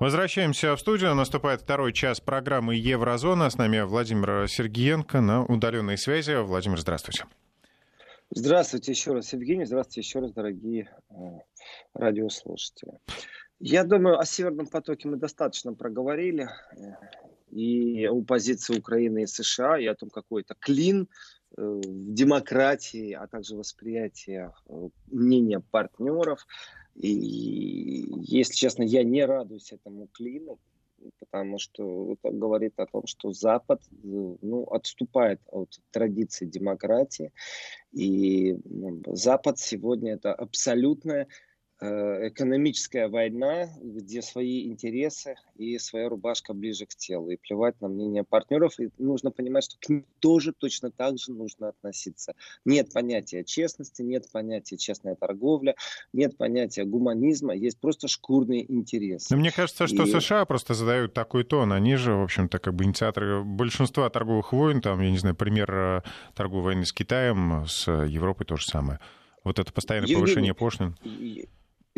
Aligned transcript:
Возвращаемся 0.00 0.76
в 0.76 0.80
студию. 0.80 1.12
Наступает 1.16 1.62
второй 1.62 1.92
час 1.92 2.20
программы 2.20 2.76
«Еврозона». 2.76 3.50
С 3.50 3.58
нами 3.58 3.80
Владимир 3.80 4.48
Сергеенко 4.48 5.20
на 5.20 5.44
удаленной 5.44 5.98
связи. 5.98 6.40
Владимир, 6.40 6.78
здравствуйте. 6.78 7.24
Здравствуйте 8.30 8.92
еще 8.92 9.12
раз, 9.12 9.32
Евгений. 9.32 9.64
Здравствуйте 9.64 10.06
еще 10.06 10.20
раз, 10.20 10.32
дорогие 10.32 10.88
э, 11.10 11.14
радиослушатели. 11.94 12.92
Я 13.58 13.82
думаю, 13.82 14.20
о 14.20 14.24
Северном 14.24 14.68
потоке 14.68 15.08
мы 15.08 15.16
достаточно 15.16 15.74
проговорили. 15.74 16.48
Э, 16.76 16.92
и 17.50 18.06
о 18.06 18.22
позиции 18.22 18.78
Украины 18.78 19.24
и 19.24 19.26
США, 19.26 19.80
и 19.80 19.86
о 19.86 19.96
том, 19.96 20.10
какой 20.10 20.42
это 20.42 20.54
клин 20.60 21.08
э, 21.56 21.60
в 21.60 22.14
демократии, 22.14 23.14
а 23.14 23.26
также 23.26 23.56
восприятие 23.56 24.52
мнения 25.08 25.58
партнеров. 25.58 26.46
И, 27.00 28.06
если 28.22 28.54
честно, 28.54 28.82
я 28.82 29.04
не 29.04 29.24
радуюсь 29.24 29.72
этому 29.72 30.08
клину, 30.08 30.58
потому 31.20 31.58
что 31.58 32.12
это 32.12 32.32
говорит 32.32 32.74
о 32.78 32.86
том, 32.86 33.06
что 33.06 33.32
Запад 33.32 33.80
ну, 34.02 34.64
отступает 34.64 35.40
от 35.46 35.78
традиции 35.90 36.44
демократии. 36.44 37.32
И 37.92 38.58
Запад 39.06 39.58
сегодня 39.58 40.14
это 40.14 40.34
абсолютная 40.34 41.24
Э, 41.24 41.47
экономическая 41.80 43.08
война, 43.08 43.68
где 43.80 44.20
свои 44.20 44.66
интересы 44.66 45.36
и 45.56 45.78
своя 45.78 46.08
рубашка 46.08 46.52
ближе 46.52 46.86
к 46.86 46.94
телу. 46.94 47.30
И 47.30 47.36
плевать 47.36 47.80
на 47.80 47.88
мнение 47.88 48.24
партнеров. 48.24 48.78
И 48.80 48.90
нужно 48.98 49.30
понимать, 49.30 49.64
что 49.64 49.76
к 49.78 49.88
ним 49.88 50.04
тоже 50.18 50.52
точно 50.52 50.90
так 50.90 51.18
же 51.18 51.32
нужно 51.32 51.68
относиться. 51.68 52.34
Нет 52.64 52.92
понятия 52.92 53.44
честности, 53.44 54.02
нет 54.02 54.30
понятия 54.32 54.76
честная 54.76 55.14
торговля, 55.14 55.76
нет 56.12 56.36
понятия 56.36 56.84
гуманизма, 56.84 57.54
есть 57.54 57.78
просто 57.78 58.08
шкурные 58.08 58.70
интересы. 58.72 59.28
Но 59.30 59.40
мне 59.40 59.52
кажется, 59.52 59.86
что 59.86 60.04
и... 60.04 60.10
США 60.10 60.44
просто 60.46 60.74
задают 60.74 61.14
такой 61.14 61.44
тон. 61.44 61.72
Они 61.72 61.94
же, 61.94 62.14
в 62.14 62.22
общем-то, 62.22 62.58
как 62.58 62.74
бы 62.74 62.84
инициаторы 62.84 63.44
большинства 63.44 64.10
торговых 64.10 64.52
войн. 64.52 64.80
Там, 64.80 65.00
я 65.00 65.10
не 65.10 65.18
знаю, 65.18 65.36
пример 65.36 65.72
э, 65.72 66.02
торговой 66.34 66.64
войны 66.64 66.84
с 66.84 66.92
Китаем, 66.92 67.66
с 67.68 67.86
Европой 67.88 68.44
то 68.46 68.56
же 68.56 68.66
самое. 68.66 68.98
Вот 69.44 69.58
это 69.58 69.72
постоянное 69.72 70.08
Евгений, 70.08 70.20
повышение 70.20 70.54
пошлин. 70.54 70.96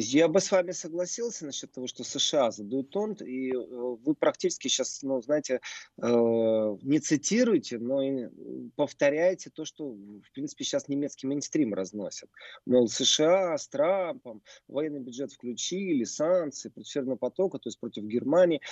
Я 0.02 0.28
бы 0.28 0.40
с 0.40 0.50
вами 0.50 0.72
согласился 0.72 1.44
насчет 1.44 1.72
того, 1.72 1.86
что 1.86 2.04
США 2.04 2.50
задают 2.50 2.90
тон, 2.90 3.12
и 3.12 3.52
э, 3.52 3.56
вы 3.58 4.14
практически 4.14 4.68
сейчас, 4.68 5.02
ну, 5.02 5.20
знаете, 5.20 5.60
э, 5.98 6.06
не 6.82 7.00
цитируете, 7.00 7.78
но 7.78 8.02
и 8.02 8.28
повторяете 8.76 9.50
то, 9.50 9.66
что, 9.66 9.90
в 9.90 10.32
принципе, 10.32 10.64
сейчас 10.64 10.88
немецкий 10.88 11.26
мейнстрим 11.26 11.74
разносят. 11.74 12.30
Мол, 12.64 12.88
США 12.88 13.58
с 13.58 13.68
Трампом 13.68 14.42
военный 14.68 15.00
бюджет 15.00 15.32
включили, 15.32 16.04
санкции 16.04 16.70
против 16.70 17.18
потока, 17.18 17.58
то 17.58 17.68
есть 17.68 17.78
против 17.78 18.04
Германии. 18.04 18.62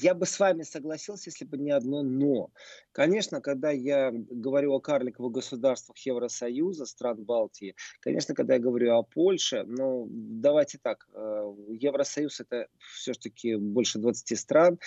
Я 0.00 0.14
бы 0.14 0.26
с 0.26 0.38
вами 0.38 0.62
согласился, 0.62 1.30
если 1.30 1.44
бы 1.44 1.58
не 1.58 1.72
одно 1.72 2.02
«но». 2.02 2.50
Конечно, 2.92 3.40
когда 3.40 3.70
я 3.70 4.12
говорю 4.12 4.74
о 4.74 4.80
карликовых 4.80 5.32
государствах 5.32 5.98
Евросоюза, 5.98 6.86
стран 6.86 7.24
Балтии, 7.24 7.74
конечно, 8.00 8.34
когда 8.34 8.54
я 8.54 8.60
говорю 8.60 8.94
о 8.94 9.02
Польше, 9.02 9.64
ну, 9.66 10.06
давайте 10.08 10.78
так, 10.80 11.08
э, 11.12 11.54
Евросоюз 11.70 12.38
это 12.40 12.68
все-таки 12.92 13.56
больше 13.56 13.98
20 13.98 14.38
стран, 14.38 14.78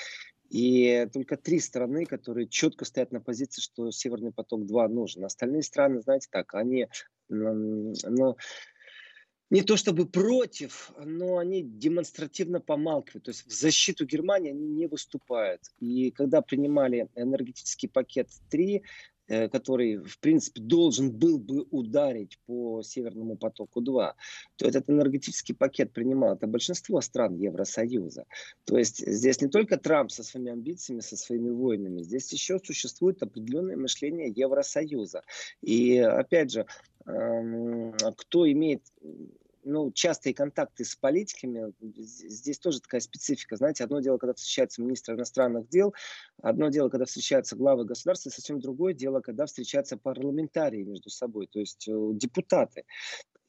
и 0.50 1.08
только 1.14 1.36
три 1.36 1.60
страны, 1.60 2.06
которые 2.06 2.48
четко 2.48 2.86
стоят 2.86 3.12
на 3.12 3.20
позиции, 3.20 3.62
что 3.62 3.92
Северный 3.92 4.32
поток-2 4.32 4.88
нужен. 4.88 5.26
Остальные 5.26 5.64
страны, 5.64 6.02
знаете 6.02 6.28
так, 6.32 6.54
они 6.56 6.88
ну, 7.28 8.38
не 9.52 9.62
то 9.62 9.78
чтобы 9.78 10.08
против, 10.08 10.92
но 10.98 11.38
они 11.38 11.62
демонстративно 11.62 12.60
помалкивают. 12.60 13.26
То 13.26 13.32
есть 13.32 13.46
в 13.46 13.52
защиту 13.52 14.06
Германии 14.06 14.52
они 14.52 14.66
не 14.66 14.88
выступают. 14.88 15.62
И 15.80 16.10
когда 16.12 16.42
принимали 16.42 17.10
энергетический 17.16 17.90
пакет 17.90 18.30
3, 18.50 18.82
Э, 19.32 19.48
который, 19.48 19.96
в 19.96 20.20
принципе, 20.20 20.60
должен 20.60 21.10
был 21.10 21.40
бы 21.40 21.66
ударить 21.72 22.38
по 22.48 22.82
Северному 22.84 23.38
потоку-2, 23.38 24.14
то 24.58 24.68
этот 24.68 24.90
энергетический 24.90 25.56
пакет 25.56 25.94
принимал 25.94 26.36
это 26.36 26.48
большинство 26.48 27.00
стран 27.00 27.38
Евросоюза. 27.38 28.26
То 28.66 28.78
есть 28.78 28.98
здесь 29.08 29.40
не 29.40 29.48
только 29.48 29.78
Трамп 29.78 30.12
со 30.12 30.24
своими 30.24 30.52
амбициями, 30.52 31.00
со 31.00 31.16
своими 31.16 31.50
войнами, 31.50 32.02
здесь 32.02 32.34
еще 32.34 32.60
существует 32.60 33.24
определенное 33.24 33.78
мышление 33.78 34.34
Евросоюза. 34.36 35.24
И, 35.62 35.98
опять 35.98 36.52
же, 36.52 36.66
эм, 37.06 37.94
кто 38.18 38.52
имеет 38.52 38.82
ну, 39.64 39.92
частые 39.92 40.34
контакты 40.34 40.86
с 40.86 40.96
политиками, 40.96 41.74
здесь 41.98 42.60
тоже 42.60 42.82
такая 42.82 43.02
специфика. 43.02 43.56
Знаете, 43.56 43.84
одно 43.84 44.00
дело, 44.00 44.18
когда 44.18 44.34
встречаются 44.34 44.82
министры 44.82 45.16
иностранных 45.16 45.70
дел, 45.70 45.94
одно 46.42 46.70
дело, 46.70 46.90
когда 46.90 47.06
встречаются 47.06 47.56
главы 47.56 47.86
государства, 47.86 48.30
совсем 48.30 48.60
другое 48.60 48.94
дело, 48.94 49.22
когда 49.22 49.46
встречаются 49.46 49.98
парламентарии 49.98 50.84
между 50.84 51.10
собой, 51.10 51.48
то 51.48 51.60
есть 51.60 51.88
э, 51.88 51.92
депутаты. 52.14 52.84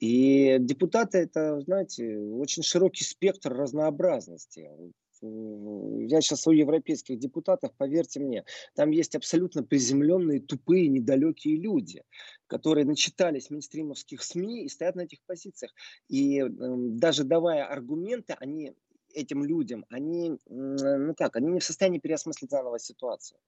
И 0.00 0.56
депутаты 0.58 1.18
это, 1.18 1.60
знаете, 1.60 2.18
очень 2.18 2.62
широкий 2.62 3.04
спектр 3.04 3.52
разнообразности 3.52 4.68
я 5.22 6.20
сейчас 6.20 6.46
у 6.46 6.50
европейских 6.50 7.18
депутатов, 7.18 7.72
поверьте 7.76 8.20
мне, 8.20 8.44
там 8.74 8.90
есть 8.90 9.14
абсолютно 9.14 9.62
приземленные, 9.62 10.40
тупые, 10.40 10.88
недалекие 10.88 11.56
люди, 11.56 12.02
которые 12.48 12.84
начитались 12.84 13.50
мейнстримовских 13.50 14.22
СМИ 14.22 14.64
и 14.64 14.68
стоят 14.68 14.96
на 14.96 15.02
этих 15.02 15.18
позициях. 15.26 15.72
И 16.08 16.40
э, 16.40 16.48
даже 16.48 17.24
давая 17.24 17.66
аргументы, 17.66 18.34
они 18.40 18.72
этим 19.14 19.44
людям, 19.44 19.84
они, 19.90 20.38
ну 20.48 21.14
как, 21.14 21.36
они 21.36 21.52
не 21.52 21.60
в 21.60 21.64
состоянии 21.64 21.98
переосмыслить 21.98 22.50
заново 22.50 22.78
ситуацию. 22.78 23.38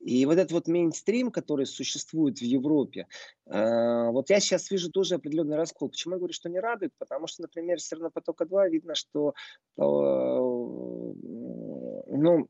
И 0.00 0.26
вот 0.26 0.38
этот 0.38 0.52
вот 0.52 0.68
мейнстрим, 0.68 1.30
который 1.30 1.66
существует 1.66 2.38
в 2.38 2.42
Европе, 2.42 3.06
э, 3.46 4.10
вот 4.10 4.30
я 4.30 4.40
сейчас 4.40 4.70
вижу 4.70 4.90
тоже 4.90 5.14
определенный 5.16 5.56
раскол. 5.56 5.88
Почему 5.88 6.14
я 6.14 6.18
говорю, 6.18 6.34
что 6.34 6.48
не 6.48 6.60
радует? 6.60 6.92
Потому 6.98 7.26
что, 7.26 7.42
например, 7.42 7.78
все 7.78 7.96
равно 7.96 8.10
потока 8.10 8.44
2 8.46 8.68
видно, 8.68 8.94
что 8.94 9.34
э, 9.76 9.82
ну, 12.12 12.48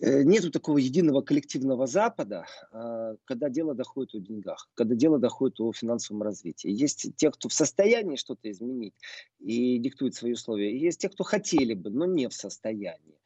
э, 0.00 0.22
нету 0.22 0.50
такого 0.50 0.78
единого 0.78 1.22
коллективного 1.22 1.86
Запада, 1.86 2.46
э, 2.72 3.16
когда 3.24 3.48
дело 3.48 3.74
доходит 3.74 4.14
о 4.14 4.20
деньгах, 4.20 4.68
когда 4.74 4.94
дело 4.94 5.18
доходит 5.18 5.60
о 5.60 5.72
финансовом 5.72 6.22
развитии. 6.22 6.70
Есть 6.70 7.10
те, 7.16 7.30
кто 7.30 7.48
в 7.48 7.52
состоянии 7.52 8.16
что-то 8.16 8.50
изменить 8.50 8.94
и 9.40 9.78
диктует 9.78 10.14
свои 10.14 10.32
условия, 10.32 10.76
есть 10.76 11.00
те, 11.00 11.08
кто 11.08 11.24
хотели 11.24 11.74
бы, 11.74 11.90
но 11.90 12.06
не 12.06 12.28
в 12.28 12.32
состоянии. 12.32 13.18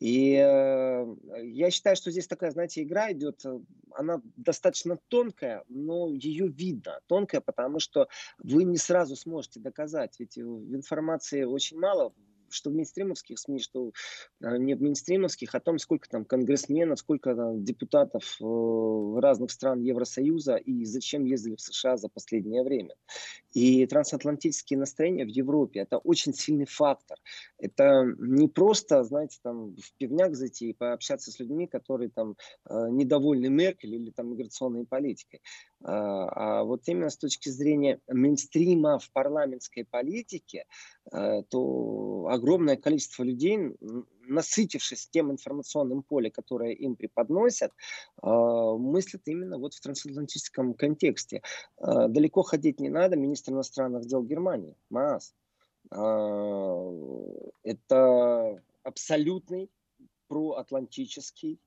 И 0.00 0.34
э, 0.34 1.06
я 1.42 1.70
считаю, 1.70 1.96
что 1.96 2.10
здесь 2.10 2.26
такая, 2.26 2.50
знаете, 2.50 2.82
игра 2.82 3.12
идет, 3.12 3.44
она 3.92 4.20
достаточно 4.36 4.98
тонкая, 5.08 5.64
но 5.68 6.08
ее 6.12 6.48
видно. 6.48 7.00
Тонкая, 7.06 7.40
потому 7.40 7.78
что 7.78 8.08
вы 8.38 8.64
не 8.64 8.76
сразу 8.76 9.14
сможете 9.16 9.60
доказать, 9.60 10.16
ведь 10.18 10.38
информации 10.38 11.44
очень 11.44 11.78
мало 11.78 12.12
что 12.54 12.70
в 12.70 12.74
мейнстримовских 12.74 13.38
СМИ, 13.38 13.60
что 13.60 13.92
а, 14.42 14.56
не 14.58 14.74
в 14.74 14.82
мейнстримовских, 14.82 15.54
о 15.54 15.60
том, 15.60 15.78
сколько 15.78 16.08
там 16.08 16.24
конгрессменов, 16.24 16.98
сколько 16.98 17.34
там, 17.34 17.64
депутатов 17.64 18.36
э, 18.40 19.20
разных 19.20 19.50
стран 19.50 19.80
Евросоюза 19.80 20.56
и 20.56 20.84
зачем 20.84 21.24
ездили 21.24 21.56
в 21.56 21.60
США 21.60 21.96
за 21.96 22.08
последнее 22.08 22.62
время. 22.62 22.94
И 23.52 23.86
трансатлантические 23.86 24.78
настроения 24.78 25.24
в 25.24 25.28
Европе– 25.28 25.80
это 25.80 25.98
очень 25.98 26.34
сильный 26.34 26.66
фактор. 26.66 27.18
Это 27.58 28.04
не 28.18 28.48
просто, 28.48 29.04
знаете, 29.04 29.38
там 29.42 29.76
в 29.76 29.92
пивняк 29.98 30.34
зайти 30.34 30.70
и 30.70 30.74
пообщаться 30.74 31.30
с 31.30 31.38
людьми, 31.38 31.66
которые 31.66 32.10
там 32.10 32.36
э, 32.68 32.88
недовольны 32.90 33.48
Меркель 33.48 33.94
или 33.94 34.10
там 34.10 34.30
миграционной 34.30 34.84
политикой. 34.84 35.40
А, 35.84 36.60
а 36.60 36.64
вот 36.64 36.88
именно 36.88 37.10
с 37.10 37.18
точки 37.18 37.50
зрения 37.50 38.00
мейнстрима 38.08 38.98
в 38.98 39.10
парламентской 39.12 39.84
политике, 39.84 40.64
э, 41.12 41.42
то 41.50 42.26
огромное 42.30 42.76
количество 42.76 43.22
людей, 43.22 43.76
насытившись 44.22 45.08
тем 45.08 45.30
информационным 45.30 46.02
поле, 46.02 46.30
которое 46.30 46.72
им 46.72 46.96
преподносят, 46.96 47.72
э, 48.22 48.26
мыслят 48.26 49.22
именно 49.26 49.58
вот 49.58 49.74
в 49.74 49.80
трансатлантическом 49.80 50.72
контексте. 50.72 51.42
Э, 51.78 52.08
далеко 52.08 52.42
ходить 52.42 52.80
не 52.80 52.88
надо. 52.88 53.16
Министр 53.16 53.52
иностранных 53.52 54.06
дел 54.06 54.22
Германии, 54.22 54.76
Маас, 54.88 55.34
это 55.90 56.00
абсолютный 58.82 59.70
проатлантический 60.28 61.60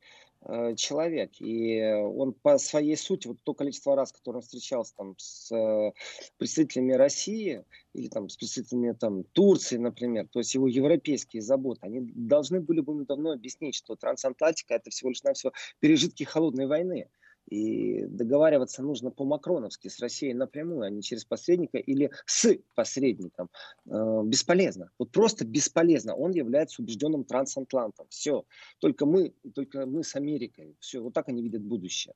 человек. 0.76 1.32
И 1.40 1.82
он 1.84 2.34
по 2.34 2.58
своей 2.58 2.96
сути, 2.96 3.28
вот 3.28 3.38
то 3.44 3.54
количество 3.54 3.96
раз, 3.96 4.12
которое 4.12 4.38
он 4.38 4.44
встречался 4.44 4.96
там 4.96 5.16
с 5.18 5.52
э, 5.52 5.92
представителями 6.38 6.94
России 6.94 7.64
или 7.94 8.08
там 8.08 8.30
с 8.30 8.38
представителями 8.38 8.94
там 8.94 9.24
Турции, 9.24 9.78
например, 9.78 10.28
то 10.28 10.40
есть 10.40 10.54
его 10.54 10.68
европейские 10.68 11.42
заботы, 11.42 11.80
они 11.82 12.02
должны 12.02 12.62
были 12.62 12.82
бы 12.82 13.06
давно 13.06 13.32
объяснить, 13.32 13.76
что 13.76 13.96
трансатлантика 13.96 14.76
это 14.76 14.90
всего 14.90 15.10
лишь 15.10 15.24
навсего 15.24 15.52
пережитки 15.80 16.24
холодной 16.24 16.68
войны. 16.68 17.10
И 17.48 18.06
договариваться 18.06 18.84
нужно 18.84 19.10
по-макроновски 19.10 19.88
с 19.88 20.00
Россией 20.00 20.34
напрямую, 20.34 20.82
а 20.82 20.90
не 20.90 21.02
через 21.02 21.24
посредника 21.24 21.78
или 21.78 22.12
с 22.26 22.58
посредником. 22.76 23.50
Э, 23.86 24.22
бесполезно. 24.26 24.92
Вот 25.00 25.12
просто 25.12 25.46
бесполезно. 25.46 26.14
Он 26.16 26.32
является 26.32 26.82
убежденным 26.82 27.24
трансатлантом. 27.24 28.08
Все. 28.10 28.44
Только 28.80 29.06
мы, 29.06 29.34
только 29.56 29.86
мы 29.86 30.04
с 30.04 30.16
Америкой. 30.16 30.76
Все. 30.80 31.00
Вот 31.00 31.14
так 31.14 31.30
они 31.30 31.42
видят 31.42 31.62
будущее. 31.62 32.16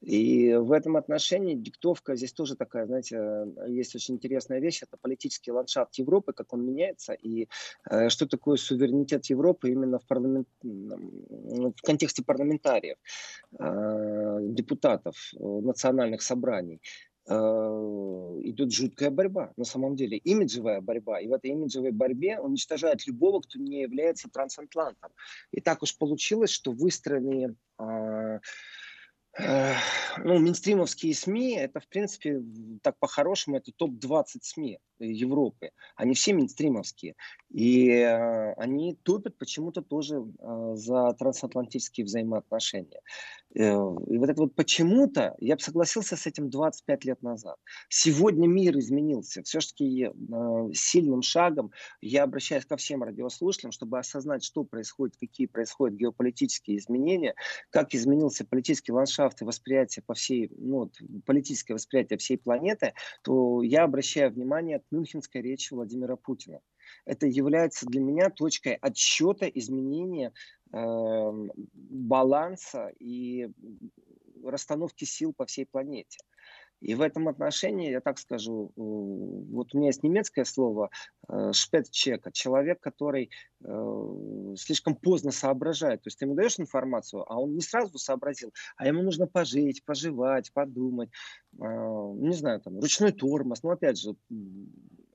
И 0.00 0.54
в 0.54 0.72
этом 0.72 0.96
отношении 0.96 1.54
диктовка 1.54 2.16
здесь 2.16 2.32
тоже 2.32 2.56
такая, 2.56 2.86
знаете, 2.86 3.46
есть 3.68 3.94
очень 3.94 4.14
интересная 4.14 4.60
вещь. 4.60 4.82
Это 4.82 4.96
политический 4.96 5.52
ландшафт 5.52 5.94
Европы, 5.96 6.32
как 6.32 6.52
он 6.54 6.64
меняется. 6.64 7.12
И 7.12 7.48
э, 7.90 8.08
что 8.08 8.26
такое 8.26 8.56
суверенитет 8.56 9.26
Европы 9.26 9.70
именно 9.70 9.98
в, 9.98 10.06
парламент... 10.06 10.48
в 10.62 11.82
контексте 11.82 12.24
парламентариев, 12.24 12.96
э, 13.58 14.38
депутатов, 14.70 15.16
э, 15.34 15.38
национальных 15.40 16.22
собраний 16.22 16.80
э, 17.28 17.32
идет 17.32 18.72
жуткая 18.72 19.10
борьба, 19.10 19.52
на 19.56 19.64
самом 19.64 19.96
деле, 19.96 20.16
имиджевая 20.18 20.80
борьба. 20.80 21.20
И 21.20 21.28
в 21.28 21.32
этой 21.32 21.50
имиджевой 21.50 21.90
борьбе 21.92 22.38
уничтожают 22.40 23.06
любого, 23.06 23.40
кто 23.40 23.58
не 23.58 23.82
является 23.82 24.28
трансатлантом. 24.28 25.10
И 25.52 25.60
так 25.60 25.82
уж 25.82 25.96
получилось, 25.96 26.50
что 26.50 26.72
выстроенные 26.72 27.54
ну, 29.38 30.38
мейнстримовские 30.38 31.14
СМИ, 31.14 31.56
это, 31.56 31.78
в 31.78 31.86
принципе, 31.86 32.42
так 32.82 32.98
по-хорошему, 32.98 33.56
это 33.56 33.70
топ-20 33.72 34.24
СМИ 34.42 34.80
Европы. 34.98 35.70
Они 35.96 36.14
все 36.14 36.34
мейнстримовские. 36.34 37.14
И 37.48 37.88
э, 37.90 38.52
они 38.54 38.96
топят 38.96 39.38
почему-то 39.38 39.82
тоже 39.82 40.16
э, 40.16 40.72
за 40.74 41.12
трансатлантические 41.12 42.04
взаимоотношения. 42.04 43.00
Э, 43.54 43.62
и 43.62 44.18
вот 44.18 44.30
это 44.30 44.40
вот 44.40 44.54
почему-то, 44.54 45.34
я 45.38 45.56
бы 45.56 45.60
согласился 45.60 46.16
с 46.16 46.26
этим 46.26 46.50
25 46.50 47.04
лет 47.04 47.22
назад. 47.22 47.56
Сегодня 47.88 48.46
мир 48.46 48.78
изменился. 48.78 49.42
Все-таки 49.42 50.04
э, 50.04 50.72
сильным 50.72 51.22
шагом 51.22 51.72
я 52.00 52.22
обращаюсь 52.22 52.64
ко 52.64 52.76
всем 52.76 53.02
радиослушателям, 53.02 53.72
чтобы 53.72 53.98
осознать, 53.98 54.44
что 54.44 54.64
происходит, 54.64 55.16
какие 55.16 55.46
происходят 55.46 55.96
геополитические 55.96 56.78
изменения, 56.78 57.34
как 57.70 57.94
изменился 57.94 58.44
политический 58.44 58.92
ландшафт 58.92 59.42
и 59.42 59.44
восприятие 59.44 60.02
по 60.06 60.14
всей, 60.14 60.50
ну, 60.56 60.90
политическое 61.26 61.74
восприятие 61.74 62.18
всей 62.18 62.38
планеты, 62.38 62.94
то 63.22 63.62
я 63.62 63.82
обращаю 63.84 64.32
внимание 64.32 64.80
к 64.80 64.84
мюнхенской 64.90 65.42
речи 65.42 65.74
Владимира 65.74 66.16
Путина 66.16 66.60
это 67.04 67.26
является 67.26 67.86
для 67.86 68.00
меня 68.00 68.30
точкой 68.30 68.74
отсчета 68.74 69.46
изменения 69.46 70.32
э, 70.72 70.78
баланса 71.74 72.92
и 72.98 73.48
расстановки 74.44 75.04
сил 75.04 75.32
по 75.32 75.46
всей 75.46 75.66
планете. 75.66 76.18
И 76.80 76.94
в 76.94 77.02
этом 77.02 77.28
отношении, 77.28 77.90
я 77.90 78.00
так 78.00 78.18
скажу, 78.18 78.72
вот 78.74 79.74
у 79.74 79.78
меня 79.78 79.88
есть 79.88 80.02
немецкое 80.02 80.46
слово 80.46 80.90
э, 81.28 81.52
шпецчека, 81.52 82.32
человек, 82.32 82.80
который 82.80 83.30
э, 83.62 84.54
слишком 84.56 84.96
поздно 84.96 85.30
соображает. 85.30 86.02
То 86.02 86.08
есть 86.08 86.18
ты 86.18 86.24
ему 86.24 86.34
даешь 86.34 86.58
информацию, 86.58 87.30
а 87.30 87.38
он 87.38 87.54
не 87.54 87.60
сразу 87.60 87.98
сообразил, 87.98 88.54
а 88.76 88.86
ему 88.86 89.02
нужно 89.02 89.26
пожить, 89.26 89.84
пожевать, 89.84 90.52
подумать, 90.54 91.10
э, 91.52 91.56
не 91.58 92.34
знаю, 92.34 92.60
там, 92.62 92.80
ручной 92.80 93.12
тормоз. 93.12 93.62
Ну, 93.62 93.70
опять 93.70 93.98
же, 93.98 94.14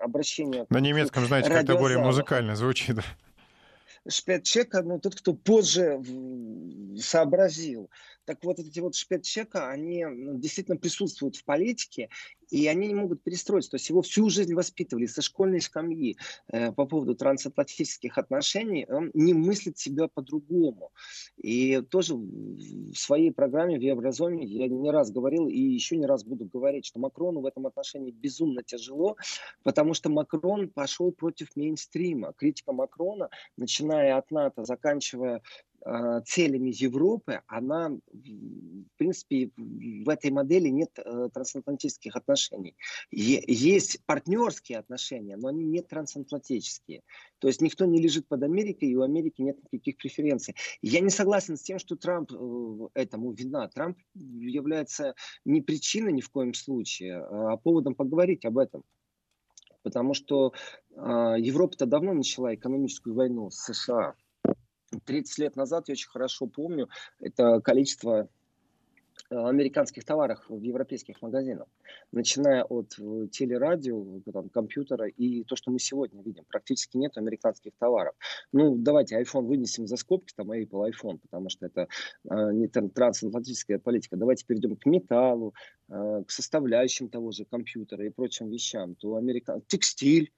обращение... 0.06 0.66
На 0.70 0.80
немецком, 0.80 1.26
знаете, 1.26 1.50
как-то 1.50 1.76
более 1.78 2.00
музыкально 2.00 2.56
звучит. 2.56 2.98
Шпецчека, 4.08 4.84
ну, 4.84 5.00
тот, 5.00 5.16
кто 5.16 5.34
позже 5.34 6.00
сообразил. 7.00 7.90
Так 8.26 8.44
вот, 8.44 8.60
эти 8.60 8.80
вот 8.80 8.96
шпецчека, 8.96 9.70
они 9.70 10.06
ну, 10.06 10.38
действительно 10.38 10.78
присутствуют 10.78 11.36
в 11.36 11.44
политике, 11.44 12.10
и 12.50 12.68
они 12.68 12.88
не 12.88 12.96
могут 12.96 13.24
перестроиться. 13.24 13.72
То 13.72 13.76
есть 13.76 13.90
его 13.90 14.02
всю 14.02 14.30
жизнь 14.30 14.54
воспитывали 14.54 15.06
со 15.06 15.22
школьной 15.22 15.62
скамьи 15.62 16.18
э, 16.48 16.72
по 16.72 16.86
поводу 16.86 17.16
трансатлантических 17.16 18.18
отношений. 18.18 18.86
Он 18.90 19.12
не 19.14 19.34
мыслит 19.34 19.78
себя 19.78 20.08
по-другому. 20.08 20.92
И 21.38 21.82
тоже 21.82 22.16
в 22.16 22.96
своей 22.96 23.32
программе 23.32 23.78
в 23.78 23.82
Еврозоне 23.82 24.46
я 24.46 24.68
не 24.68 24.92
раз 24.92 25.12
говорил 25.12 25.48
и 25.48 25.60
еще 25.60 25.98
не 25.98 26.06
раз 26.06 26.24
буду 26.24 26.46
говорить, 26.46 26.86
что 26.86 27.00
Макрону 27.00 27.42
в 27.42 27.46
этом 27.46 27.68
отношении 27.68 28.12
безумно 28.12 28.64
тяжело, 28.64 29.18
потому 29.64 29.94
что 29.94 30.10
Макрон 30.10 30.70
пошел 30.70 31.12
против 31.12 31.56
мейнстрима. 31.56 32.34
Критика 32.34 32.72
Макрона, 32.74 33.30
начиная 33.58 34.18
от 34.18 34.32
НАТО, 34.32 34.66
заканчивая 34.66 35.42
Э, 35.86 36.22
целями 36.26 36.72
Европы, 36.74 37.42
она, 37.46 37.90
в 37.90 38.98
принципе, 38.98 39.52
в 39.56 40.10
этой 40.10 40.32
модели 40.32 40.70
нет 40.70 40.90
э, 40.98 41.30
трансатлантических 41.32 42.16
отношений. 42.16 42.76
Есть 43.12 44.04
партнерские 44.08 44.80
отношения, 44.80 45.38
но 45.38 45.50
они 45.50 45.64
не 45.64 45.84
трансатлантические. 45.84 47.02
То 47.38 47.48
есть 47.48 47.62
никто 47.62 47.86
не 47.86 48.02
лежит 48.02 48.28
под 48.28 48.42
Америкой, 48.42 48.90
и 48.90 48.96
у 48.96 49.04
Америки 49.04 49.44
нет 49.44 49.58
никаких 49.72 49.98
преференций. 49.98 50.56
Я 50.82 51.02
не 51.02 51.12
согласен 51.12 51.56
с 51.56 51.62
тем, 51.62 51.78
что 51.78 51.96
Трамп 51.96 52.32
э, 52.32 52.88
этому 52.96 53.32
вина. 53.34 53.68
Трамп 53.68 54.00
является 54.16 55.14
не 55.46 55.62
причиной 55.62 56.14
ни 56.14 56.22
в 56.22 56.32
коем 56.32 56.56
случае, 56.56 57.18
а 57.18 57.58
поводом 57.58 57.94
поговорить 57.94 58.44
об 58.46 58.58
этом. 58.58 58.84
Потому 59.84 60.16
что 60.16 60.52
Европа-то 60.96 61.86
давно 61.86 62.14
начала 62.14 62.56
экономическую 62.56 63.14
войну 63.14 63.52
с 63.52 63.72
США 63.72 64.16
30 65.06 65.40
лет 65.40 65.56
назад, 65.56 65.88
я 65.88 65.94
очень 65.94 66.10
хорошо 66.10 66.48
помню, 66.48 66.90
это 67.20 67.60
количество 67.62 68.30
э, 69.30 69.36
американских 69.36 70.06
товаров 70.06 70.46
в 70.48 70.62
европейских 70.62 71.22
магазинах, 71.22 71.68
начиная 72.12 72.64
от 72.64 72.96
э, 73.00 73.28
телерадио, 73.32 74.22
там, 74.32 74.50
компьютера 74.50 75.08
и 75.08 75.44
то, 75.44 75.56
что 75.56 75.72
мы 75.72 75.80
сегодня 75.80 76.22
видим. 76.22 76.46
Практически 76.46 76.98
нет 76.98 77.18
американских 77.18 77.74
товаров. 77.78 78.16
Ну, 78.52 78.76
давайте 78.78 79.20
iPhone 79.22 79.46
вынесем 79.46 79.88
за 79.88 79.98
скобки, 79.98 80.34
там 80.36 80.52
Apple 80.52 80.92
iPhone, 80.92 81.20
потому 81.20 81.50
что 81.50 81.66
это 81.66 81.88
э, 82.30 82.52
не 82.54 82.68
трансатлантическая 82.68 83.80
политика. 83.80 84.18
Давайте 84.18 84.46
перейдем 84.46 84.76
к 84.76 84.86
металлу, 84.86 85.54
э, 85.90 86.24
к 86.28 86.32
составляющим 86.32 87.10
того 87.10 87.32
же 87.32 87.46
компьютера 87.46 88.06
и 88.06 88.10
прочим 88.10 88.50
вещам. 88.50 88.96
То 88.96 89.16
американ... 89.16 89.62
Текстиль 89.68 90.32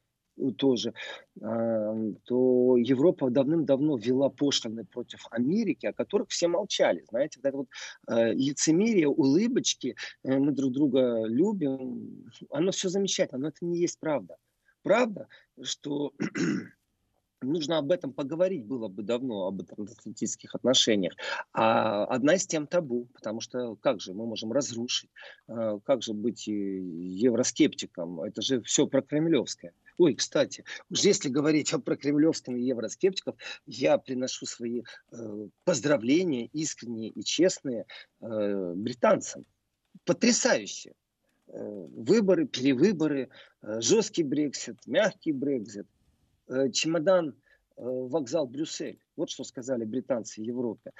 тоже, 0.57 0.93
то 1.39 2.77
Европа 2.77 3.29
давным-давно 3.29 3.97
вела 3.97 4.29
пошлины 4.29 4.85
против 4.85 5.25
Америки, 5.31 5.85
о 5.87 5.93
которых 5.93 6.29
все 6.29 6.47
молчали. 6.47 7.03
Знаете, 7.09 7.39
вот 7.39 7.47
это 7.47 7.57
вот 7.57 7.67
э, 8.09 8.33
лицемерие, 8.33 9.07
улыбочки, 9.07 9.95
э, 10.23 10.37
мы 10.37 10.51
друг 10.51 10.71
друга 10.71 11.25
любим, 11.25 12.29
оно 12.49 12.71
все 12.71 12.89
замечательно, 12.89 13.41
но 13.41 13.47
это 13.49 13.65
не 13.65 13.79
есть 13.79 13.99
правда. 13.99 14.37
Правда, 14.83 15.27
что 15.61 16.13
нужно 17.41 17.77
об 17.77 17.91
этом 17.91 18.13
поговорить 18.13 18.65
было 18.65 18.87
бы 18.87 19.03
давно, 19.03 19.47
об 19.47 19.61
атлантических 19.61 20.55
отношениях. 20.55 21.13
А 21.53 22.05
одна 22.05 22.35
из 22.35 22.47
тем 22.47 22.67
табу, 22.67 23.07
потому 23.13 23.41
что 23.41 23.75
как 23.75 23.99
же 23.99 24.13
мы 24.13 24.25
можем 24.25 24.51
разрушить, 24.51 25.09
э, 25.47 25.79
как 25.83 26.01
же 26.03 26.13
быть 26.13 26.47
евроскептиком, 26.47 28.21
это 28.21 28.41
же 28.41 28.61
все 28.61 28.87
про 28.87 29.01
кремлевское. 29.01 29.73
Ой, 29.97 30.13
кстати, 30.13 30.63
уж 30.89 30.99
если 30.99 31.29
говорить 31.29 31.73
о 31.73 31.79
прокремлевском 31.79 32.55
и 32.55 32.61
евроскептиков, 32.61 33.35
я 33.65 33.97
приношу 33.97 34.45
свои 34.45 34.83
э, 35.11 35.47
поздравления 35.63 36.45
искренние 36.53 37.09
и 37.09 37.23
честные 37.23 37.85
э, 38.21 38.73
британцам. 38.75 39.45
Потрясающе. 40.05 40.93
Э, 41.47 41.87
выборы, 41.95 42.45
перевыборы, 42.45 43.29
э, 43.63 43.81
жесткий 43.81 44.23
Брексит, 44.23 44.77
мягкий 44.85 45.31
Брексит, 45.31 45.87
э, 46.47 46.69
чемодан, 46.71 47.29
э, 47.29 47.33
вокзал 47.77 48.45
Брюссель. 48.45 48.99
Вот 49.17 49.31
что 49.31 49.43
сказали 49.43 49.83
британцы 49.83 50.41
Европе. 50.41 50.91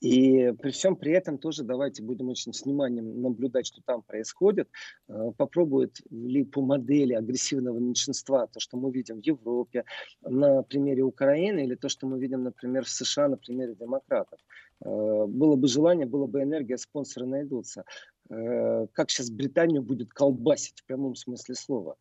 И 0.00 0.52
при 0.60 0.70
всем 0.70 0.94
при 0.94 1.12
этом 1.12 1.38
тоже 1.38 1.64
давайте 1.64 2.02
будем 2.02 2.28
очень 2.28 2.52
с 2.52 2.64
вниманием 2.64 3.22
наблюдать, 3.22 3.66
что 3.66 3.80
там 3.84 4.02
происходит. 4.02 4.68
Э, 5.08 5.32
попробуют 5.36 6.00
ли 6.10 6.44
по 6.44 6.60
модели 6.60 7.14
агрессивного 7.14 7.78
меньшинства 7.78 8.46
то, 8.46 8.60
что 8.60 8.76
мы 8.76 8.92
видим 8.92 9.20
в 9.22 9.24
Европе 9.24 9.84
на 10.20 10.62
примере 10.62 11.02
Украины, 11.02 11.64
или 11.64 11.74
то, 11.74 11.88
что 11.88 12.06
мы 12.06 12.18
видим, 12.20 12.42
например, 12.42 12.84
в 12.84 12.90
США 12.90 13.28
на 13.28 13.36
примере 13.38 13.74
демократов. 13.74 14.38
Э, 14.84 15.26
было 15.26 15.56
бы 15.56 15.66
желание, 15.66 16.06
было 16.06 16.26
бы 16.26 16.42
энергия, 16.42 16.76
спонсоры 16.76 17.26
найдутся. 17.26 17.84
Э, 18.28 18.86
как 18.92 19.10
сейчас 19.10 19.30
Британию 19.30 19.82
будет 19.82 20.12
колбасить 20.12 20.80
в 20.80 20.84
прямом 20.84 21.14
смысле 21.14 21.54
слова? 21.54 21.96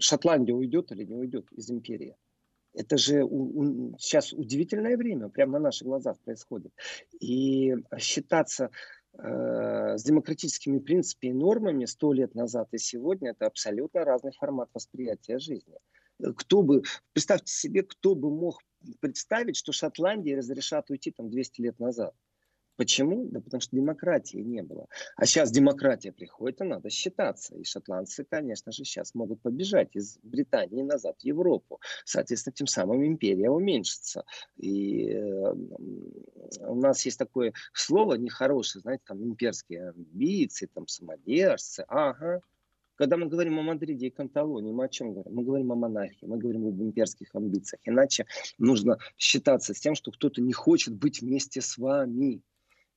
Шотландия 0.00 0.54
уйдет 0.54 0.90
или 0.90 1.04
не 1.04 1.14
уйдет 1.14 1.52
из 1.52 1.70
империи? 1.70 2.16
Это 2.74 2.98
же 2.98 3.22
у, 3.22 3.92
у, 3.92 3.98
сейчас 3.98 4.32
удивительное 4.32 4.96
время, 4.96 5.28
прямо 5.28 5.54
на 5.54 5.64
наших 5.66 5.86
глазах 5.86 6.18
происходит. 6.20 6.72
И 7.20 7.74
считаться 7.98 8.70
э, 9.16 9.96
с 9.96 10.02
демократическими 10.02 10.78
принципами 10.78 11.30
и 11.30 11.34
нормами 11.34 11.84
сто 11.84 12.12
лет 12.12 12.34
назад 12.34 12.68
и 12.72 12.78
сегодня 12.78 13.30
это 13.30 13.46
абсолютно 13.46 14.04
разный 14.04 14.32
формат 14.32 14.68
восприятия 14.74 15.38
жизни. 15.38 15.74
Кто 16.36 16.62
бы, 16.62 16.82
представьте 17.12 17.52
себе, 17.52 17.82
кто 17.82 18.14
бы 18.14 18.30
мог 18.30 18.60
представить, 19.00 19.56
что 19.56 19.72
Шотландии 19.72 20.32
разрешат 20.32 20.90
уйти 20.90 21.10
там 21.10 21.30
200 21.30 21.60
лет 21.60 21.78
назад. 21.78 22.14
Почему? 22.76 23.28
Да 23.30 23.40
потому 23.40 23.60
что 23.60 23.76
демократии 23.76 24.38
не 24.38 24.62
было. 24.62 24.86
А 25.16 25.26
сейчас 25.26 25.50
демократия 25.50 26.12
приходит, 26.12 26.60
и 26.60 26.64
надо 26.64 26.90
считаться. 26.90 27.54
И 27.56 27.64
шотландцы, 27.64 28.24
конечно 28.24 28.72
же, 28.72 28.84
сейчас 28.84 29.14
могут 29.14 29.40
побежать 29.42 29.94
из 29.94 30.18
Британии 30.22 30.82
назад 30.82 31.16
в 31.20 31.24
Европу. 31.24 31.80
Соответственно, 32.04 32.54
тем 32.54 32.66
самым 32.66 33.06
империя 33.06 33.50
уменьшится. 33.50 34.24
И 34.56 35.08
э, 35.08 35.54
у 36.66 36.74
нас 36.74 37.04
есть 37.04 37.18
такое 37.18 37.52
слово 37.72 38.14
нехорошее, 38.14 38.82
знаете, 38.82 39.04
там 39.06 39.22
имперские 39.22 39.90
амбиции, 39.90 40.68
там 40.72 40.88
самодержцы. 40.88 41.84
Ага, 41.88 42.40
когда 42.96 43.16
мы 43.16 43.26
говорим 43.26 43.58
о 43.58 43.62
Мадриде 43.62 44.06
и 44.06 44.10
Канталонии, 44.10 44.72
мы 44.72 44.84
о 44.84 44.88
чем 44.88 45.12
говорим? 45.12 45.34
Мы 45.34 45.42
говорим 45.42 45.72
о 45.72 45.74
монархии, 45.74 46.26
мы 46.26 46.38
говорим 46.38 46.66
об 46.66 46.80
имперских 46.80 47.34
амбициях. 47.34 47.80
Иначе 47.84 48.26
нужно 48.58 48.98
считаться 49.16 49.74
с 49.74 49.80
тем, 49.80 49.94
что 49.94 50.12
кто-то 50.12 50.40
не 50.40 50.52
хочет 50.52 50.94
быть 50.94 51.20
вместе 51.20 51.60
с 51.60 51.76
вами. 51.76 52.40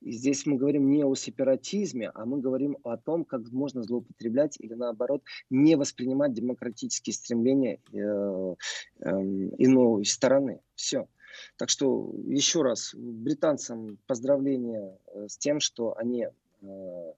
И 0.00 0.12
здесь 0.12 0.46
мы 0.46 0.56
говорим 0.56 0.90
не 0.90 1.04
о 1.04 1.14
сепаратизме, 1.14 2.10
а 2.14 2.24
мы 2.24 2.40
говорим 2.40 2.78
о 2.84 2.96
том, 2.96 3.24
как 3.24 3.42
можно 3.50 3.82
злоупотреблять 3.82 4.56
или 4.60 4.74
наоборот 4.74 5.22
не 5.50 5.76
воспринимать 5.76 6.32
демократические 6.32 7.14
стремления 7.14 7.80
э, 7.92 8.54
э, 9.00 9.10
иной 9.58 10.04
стороны. 10.04 10.60
Все. 10.74 11.08
Так 11.56 11.68
что 11.68 12.12
еще 12.26 12.62
раз 12.62 12.94
британцам 12.94 13.98
поздравления 14.06 14.96
э, 15.14 15.26
с 15.28 15.36
тем, 15.36 15.60
что 15.60 15.96
они 15.96 16.26
э, 16.62 17.12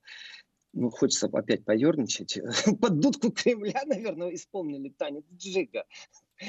ну, 0.73 0.91
хочется 0.91 1.29
опять 1.33 1.65
поерничать. 1.65 2.39
Под 2.81 3.01
дудку 3.01 3.31
Кремля, 3.31 3.83
наверное, 3.87 4.35
исполнили 4.35 4.89
танец 4.91 5.25
Джига. 5.37 5.85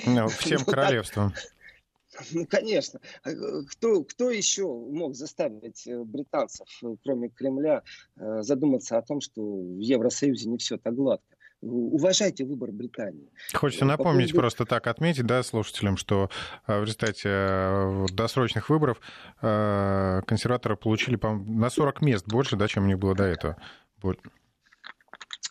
Ну, 0.05 0.27
всем 0.29 0.63
королевством. 0.65 1.33
Ну, 2.31 2.45
конечно. 2.45 2.99
А, 3.23 3.29
э, 3.29 3.63
кто, 3.69 4.03
кто 4.03 4.29
еще 4.29 4.67
мог 4.67 5.15
заставить 5.15 5.87
э, 5.87 6.03
британцев, 6.03 6.67
э, 6.83 6.95
кроме 7.03 7.29
Кремля, 7.29 7.83
задуматься 8.15 8.97
о 8.97 9.01
том, 9.01 9.21
что 9.21 9.41
в 9.41 9.79
Евросоюзе 9.79 10.49
не 10.49 10.57
все 10.57 10.77
так 10.77 10.95
гладко? 10.95 11.25
уважайте 11.63 12.43
выбор 12.43 12.71
Британии. 12.71 13.29
Хочется 13.53 13.85
напомнить, 13.85 14.31
поводу... 14.31 14.39
просто 14.39 14.65
так 14.65 14.87
отметить, 14.87 15.27
да, 15.27 15.43
слушателям, 15.43 15.95
что 15.95 16.31
в 16.65 16.81
результате 16.81 18.07
досрочных 18.15 18.71
выборов 18.71 18.99
консерваторы 19.39 20.75
получили, 20.77 21.17
по 21.17 21.35
на 21.35 21.69
40 21.69 22.01
мест 22.01 22.25
больше, 22.27 22.55
да, 22.55 22.67
чем 22.67 22.85
у 22.85 22.87
них 22.87 22.97
было 22.97 23.13
до 23.13 23.25
этого. 23.25 23.57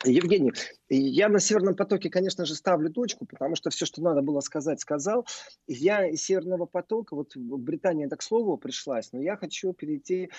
Евгений, 0.05 0.53
я 0.89 1.29
на 1.29 1.41
Северном 1.41 1.77
потоке, 1.77 2.09
конечно 2.09 2.47
же, 2.47 2.55
ставлю 2.55 2.91
точку, 2.91 3.27
потому 3.27 3.55
что 3.55 3.71
все, 3.71 3.85
что 3.85 4.03
надо 4.03 4.23
было 4.23 4.41
сказать, 4.41 4.81
сказал. 4.81 5.27
Я 5.67 6.07
из 6.07 6.23
Северного 6.23 6.67
потока, 6.67 7.15
вот 7.15 7.37
Британия 7.37 8.09
так 8.09 8.23
слово 8.23 8.57
пришлась, 8.57 9.13
но 9.13 9.21
я 9.21 9.37
хочу 9.37 9.73
перейти 9.75 10.31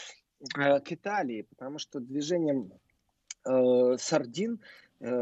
э, 0.58 0.80
к 0.80 0.92
Италии, 0.92 1.44
потому 1.44 1.78
что 1.78 2.00
движением 2.00 2.74
э, 3.46 3.98
сардин 4.00 4.62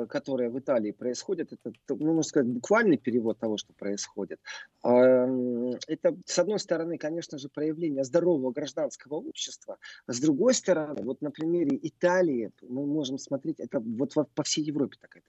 которая 0.10 0.50
в 0.50 0.60
Италии 0.60 0.92
происходит, 0.92 1.54
это, 1.54 1.72
ну, 1.88 2.08
можно 2.08 2.24
сказать, 2.24 2.48
буквальный 2.50 2.98
перевод 2.98 3.40
того, 3.40 3.58
что 3.58 3.74
происходит. 3.74 4.40
Это, 4.84 6.18
с 6.26 6.40
одной 6.40 6.60
стороны, 6.60 6.98
конечно 6.98 7.38
же, 7.38 7.50
проявление 7.50 8.04
здорового 8.04 8.52
гражданского 8.52 9.16
общества, 9.16 9.78
а 10.06 10.14
с 10.14 10.20
другой 10.20 10.54
стороны, 10.54 11.02
вот 11.04 11.22
на 11.22 11.32
примере 11.32 11.80
Италии 11.82 12.52
мы 12.62 12.86
можем 12.86 13.18
смотреть, 13.18 13.60
это 13.60 13.80
вот 13.80 14.14
по 14.36 14.44
всей 14.44 14.64
Европе 14.64 14.98
такая 15.00 15.24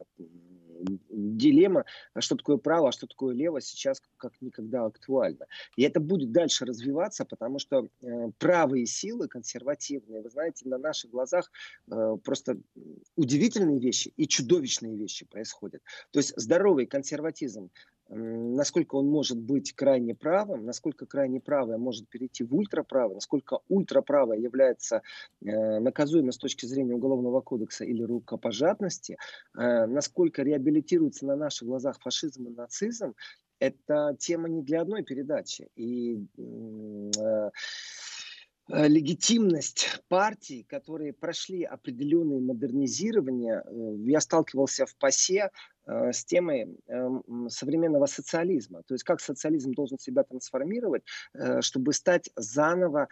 дилемма, 1.08 1.84
что 2.18 2.36
такое 2.36 2.56
право, 2.56 2.88
а 2.88 2.92
что 2.92 3.06
такое 3.06 3.34
лево, 3.34 3.60
сейчас 3.60 4.00
как 4.16 4.32
никогда 4.40 4.84
актуально. 4.84 5.46
И 5.76 5.82
это 5.82 6.00
будет 6.00 6.32
дальше 6.32 6.64
развиваться, 6.64 7.24
потому 7.24 7.58
что 7.58 7.88
э, 8.02 8.06
правые 8.38 8.86
силы, 8.86 9.28
консервативные, 9.28 10.22
вы 10.22 10.30
знаете, 10.30 10.68
на 10.68 10.78
наших 10.78 11.10
глазах 11.10 11.50
э, 11.90 12.16
просто 12.24 12.58
удивительные 13.16 13.80
вещи 13.80 14.12
и 14.16 14.26
чудовищные 14.26 14.96
вещи 14.96 15.26
происходят. 15.26 15.82
То 16.10 16.18
есть 16.18 16.32
здоровый 16.36 16.86
консерватизм 16.86 17.70
насколько 18.10 18.96
он 18.96 19.06
может 19.06 19.38
быть 19.38 19.72
крайне 19.72 20.14
правым, 20.14 20.64
насколько 20.64 21.06
крайне 21.06 21.40
правое 21.40 21.78
может 21.78 22.08
перейти 22.08 22.44
в 22.44 22.54
ультраправое, 22.54 23.14
насколько 23.14 23.60
ультраправое 23.68 24.38
является 24.38 25.02
э, 25.42 25.78
наказуемо 25.78 26.32
с 26.32 26.38
точки 26.38 26.66
зрения 26.66 26.94
Уголовного 26.94 27.40
кодекса 27.40 27.84
или 27.84 28.02
рукопожатности, 28.02 29.16
э, 29.56 29.86
насколько 29.86 30.42
реабилитируется 30.42 31.24
на 31.26 31.36
наших 31.36 31.68
глазах 31.68 32.00
фашизм 32.00 32.48
и 32.48 32.50
нацизм, 32.50 33.14
это 33.60 34.16
тема 34.18 34.48
не 34.48 34.62
для 34.62 34.80
одной 34.80 35.04
передачи. 35.04 35.68
И 35.76 36.26
э, 36.36 37.50
легитимность 38.72 40.02
партий, 40.08 40.64
которые 40.68 41.12
прошли 41.12 41.64
определенные 41.64 42.40
модернизирования. 42.40 43.62
Э, 43.64 43.94
я 44.04 44.20
сталкивался 44.20 44.86
в 44.86 44.94
ПАСЕ 44.96 45.50
э, 45.86 46.12
с 46.12 46.24
темой 46.24 46.78
современного 47.48 48.06
социализма. 48.06 48.82
То 48.84 48.94
есть 48.94 49.04
как 49.04 49.20
социализм 49.20 49.72
должен 49.72 49.98
себя 49.98 50.22
трансформировать, 50.22 51.02
чтобы 51.60 51.92
стать 51.92 52.30
заново 52.36 53.08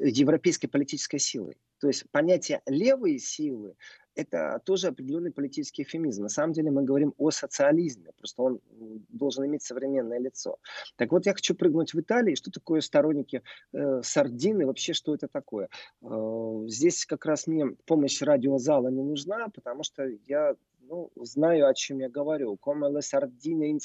европейской 0.00 0.68
политической 0.68 1.18
силой. 1.18 1.56
То 1.80 1.88
есть 1.88 2.04
понятие 2.10 2.60
левые 2.66 3.18
силы 3.18 3.74
это 4.18 4.60
тоже 4.64 4.88
определенный 4.88 5.30
политический 5.30 5.82
эфемизм. 5.82 6.22
На 6.22 6.28
самом 6.28 6.52
деле 6.52 6.70
мы 6.72 6.82
говорим 6.82 7.14
о 7.18 7.30
социализме, 7.30 8.10
просто 8.18 8.42
он 8.42 8.60
должен 9.08 9.46
иметь 9.46 9.62
современное 9.62 10.18
лицо. 10.18 10.58
Так 10.96 11.12
вот, 11.12 11.24
я 11.26 11.34
хочу 11.34 11.54
прыгнуть 11.54 11.94
в 11.94 12.00
Италию. 12.00 12.36
Что 12.36 12.50
такое 12.50 12.80
сторонники 12.80 13.42
э, 13.72 14.02
сардины? 14.02 14.66
Вообще, 14.66 14.92
что 14.92 15.14
это 15.14 15.28
такое? 15.28 15.68
Э, 16.02 16.64
здесь 16.66 17.06
как 17.06 17.26
раз 17.26 17.46
мне 17.46 17.66
помощь 17.86 18.20
радиозала 18.20 18.88
не 18.88 19.02
нужна, 19.02 19.48
потому 19.54 19.84
что 19.84 20.04
я 20.26 20.56
ну, 20.88 21.10
знаю, 21.16 21.68
о 21.68 21.74
чем 21.74 22.00
я 22.00 22.08
говорю. 22.08 22.58
Come 22.60 22.90
le 22.90 23.00
sardine. 23.00 23.78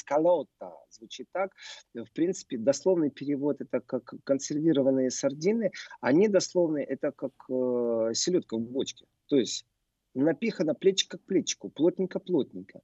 Звучит 0.89 1.27
так. 1.31 1.51
В 1.93 2.11
принципе, 2.13 2.57
дословный 2.57 3.11
перевод 3.11 3.61
это 3.61 3.81
как 3.81 4.13
консервированные 4.23 5.11
сардины, 5.11 5.71
а 6.01 6.11
недословный 6.11 6.83
это 6.83 7.11
как 7.11 7.33
э, 7.49 8.13
селедка 8.13 8.57
в 8.57 8.61
бочке. 8.61 9.05
То 9.27 9.37
есть 9.37 9.65
напихано 10.13 10.73
плечико 10.73 11.17
к 11.17 11.21
плечику, 11.21 11.69
плотненько-плотненько. 11.69 12.81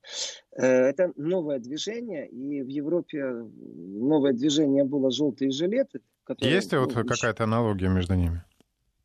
Э, 0.56 0.66
это 0.66 1.14
новое 1.16 1.60
движение, 1.60 2.28
и 2.28 2.62
в 2.62 2.68
Европе 2.68 3.24
новое 3.26 4.34
движение 4.34 4.84
было 4.84 5.12
«желтые 5.12 5.52
жилеты». 5.52 6.02
Которые, 6.24 6.54
Есть 6.56 6.72
ну, 6.72 6.82
вот 6.82 6.94
какая-то 6.94 7.44
аналогия 7.44 7.88
между 7.88 8.14
ними? 8.14 8.44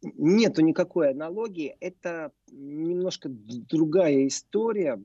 Нету 0.03 0.61
никакой 0.61 1.11
аналогии. 1.11 1.75
Это 1.81 2.33
немножко 2.51 3.31
другая 3.31 4.27
история. 4.27 5.03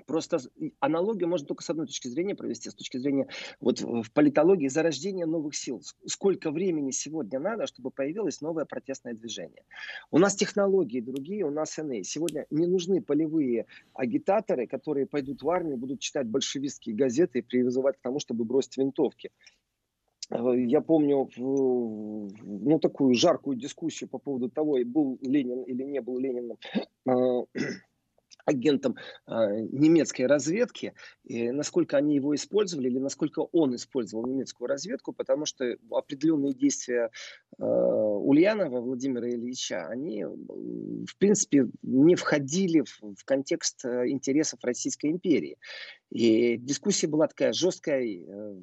Э, 0.00 0.04
Просто 0.06 0.38
аналогию 0.80 1.28
можно 1.28 1.46
только 1.46 1.62
с 1.62 1.70
одной 1.70 1.86
точки 1.86 2.08
зрения 2.08 2.34
провести, 2.34 2.70
с 2.70 2.74
точки 2.74 2.98
зрения 2.98 3.28
вот 3.60 3.80
в 3.80 4.10
политологии 4.12 4.68
зарождения 4.68 5.26
новых 5.26 5.54
сил. 5.54 5.82
Сколько 6.06 6.50
времени 6.50 6.90
сегодня 6.90 7.38
надо, 7.38 7.66
чтобы 7.66 7.90
появилось 7.90 8.40
новое 8.40 8.64
протестное 8.64 9.14
движение. 9.14 9.64
У 10.10 10.18
нас 10.18 10.34
технологии 10.34 11.00
другие, 11.00 11.44
у 11.44 11.50
нас 11.50 11.78
иные. 11.78 12.04
Сегодня 12.04 12.46
не 12.50 12.66
нужны 12.66 13.02
полевые 13.02 13.66
агитаторы, 13.94 14.66
которые 14.66 15.06
пойдут 15.06 15.42
в 15.42 15.50
армию, 15.50 15.76
будут 15.76 16.00
читать 16.00 16.26
большевистские 16.26 16.94
газеты 16.94 17.40
и 17.40 17.42
призывать 17.42 17.96
к 17.98 18.00
тому, 18.00 18.18
чтобы 18.20 18.44
бросить 18.44 18.76
винтовки. 18.76 19.30
Я 20.30 20.80
помню 20.80 21.28
ну, 21.36 22.78
такую 22.78 23.14
жаркую 23.14 23.56
дискуссию 23.56 24.08
по 24.08 24.18
поводу 24.18 24.48
того, 24.48 24.78
был 24.84 25.18
Ленин 25.22 25.64
или 25.64 25.82
не 25.82 26.00
был 26.00 26.18
Лениным 26.18 26.56
а, 27.04 27.42
агентом 28.44 28.96
э, 29.26 29.32
немецкой 29.70 30.26
разведки, 30.26 30.94
и 31.24 31.50
насколько 31.50 31.96
они 31.96 32.16
его 32.16 32.34
использовали 32.34 32.88
или 32.88 32.98
насколько 32.98 33.40
он 33.52 33.74
использовал 33.74 34.26
немецкую 34.26 34.68
разведку, 34.68 35.12
потому 35.12 35.46
что 35.46 35.76
определенные 35.90 36.54
действия 36.54 37.10
э, 37.58 37.62
Ульянова 37.64 38.80
Владимира 38.80 39.28
Ильича, 39.28 39.86
они, 39.86 40.24
в 40.24 41.16
принципе, 41.18 41.68
не 41.82 42.14
входили 42.16 42.82
в, 42.82 43.14
в 43.16 43.24
контекст 43.24 43.84
э, 43.84 44.08
интересов 44.08 44.60
Российской 44.62 45.10
империи. 45.10 45.56
И 46.10 46.56
дискуссия 46.56 47.06
была 47.06 47.28
такая 47.28 47.52
жесткая, 47.52 48.02
э, 48.04 48.56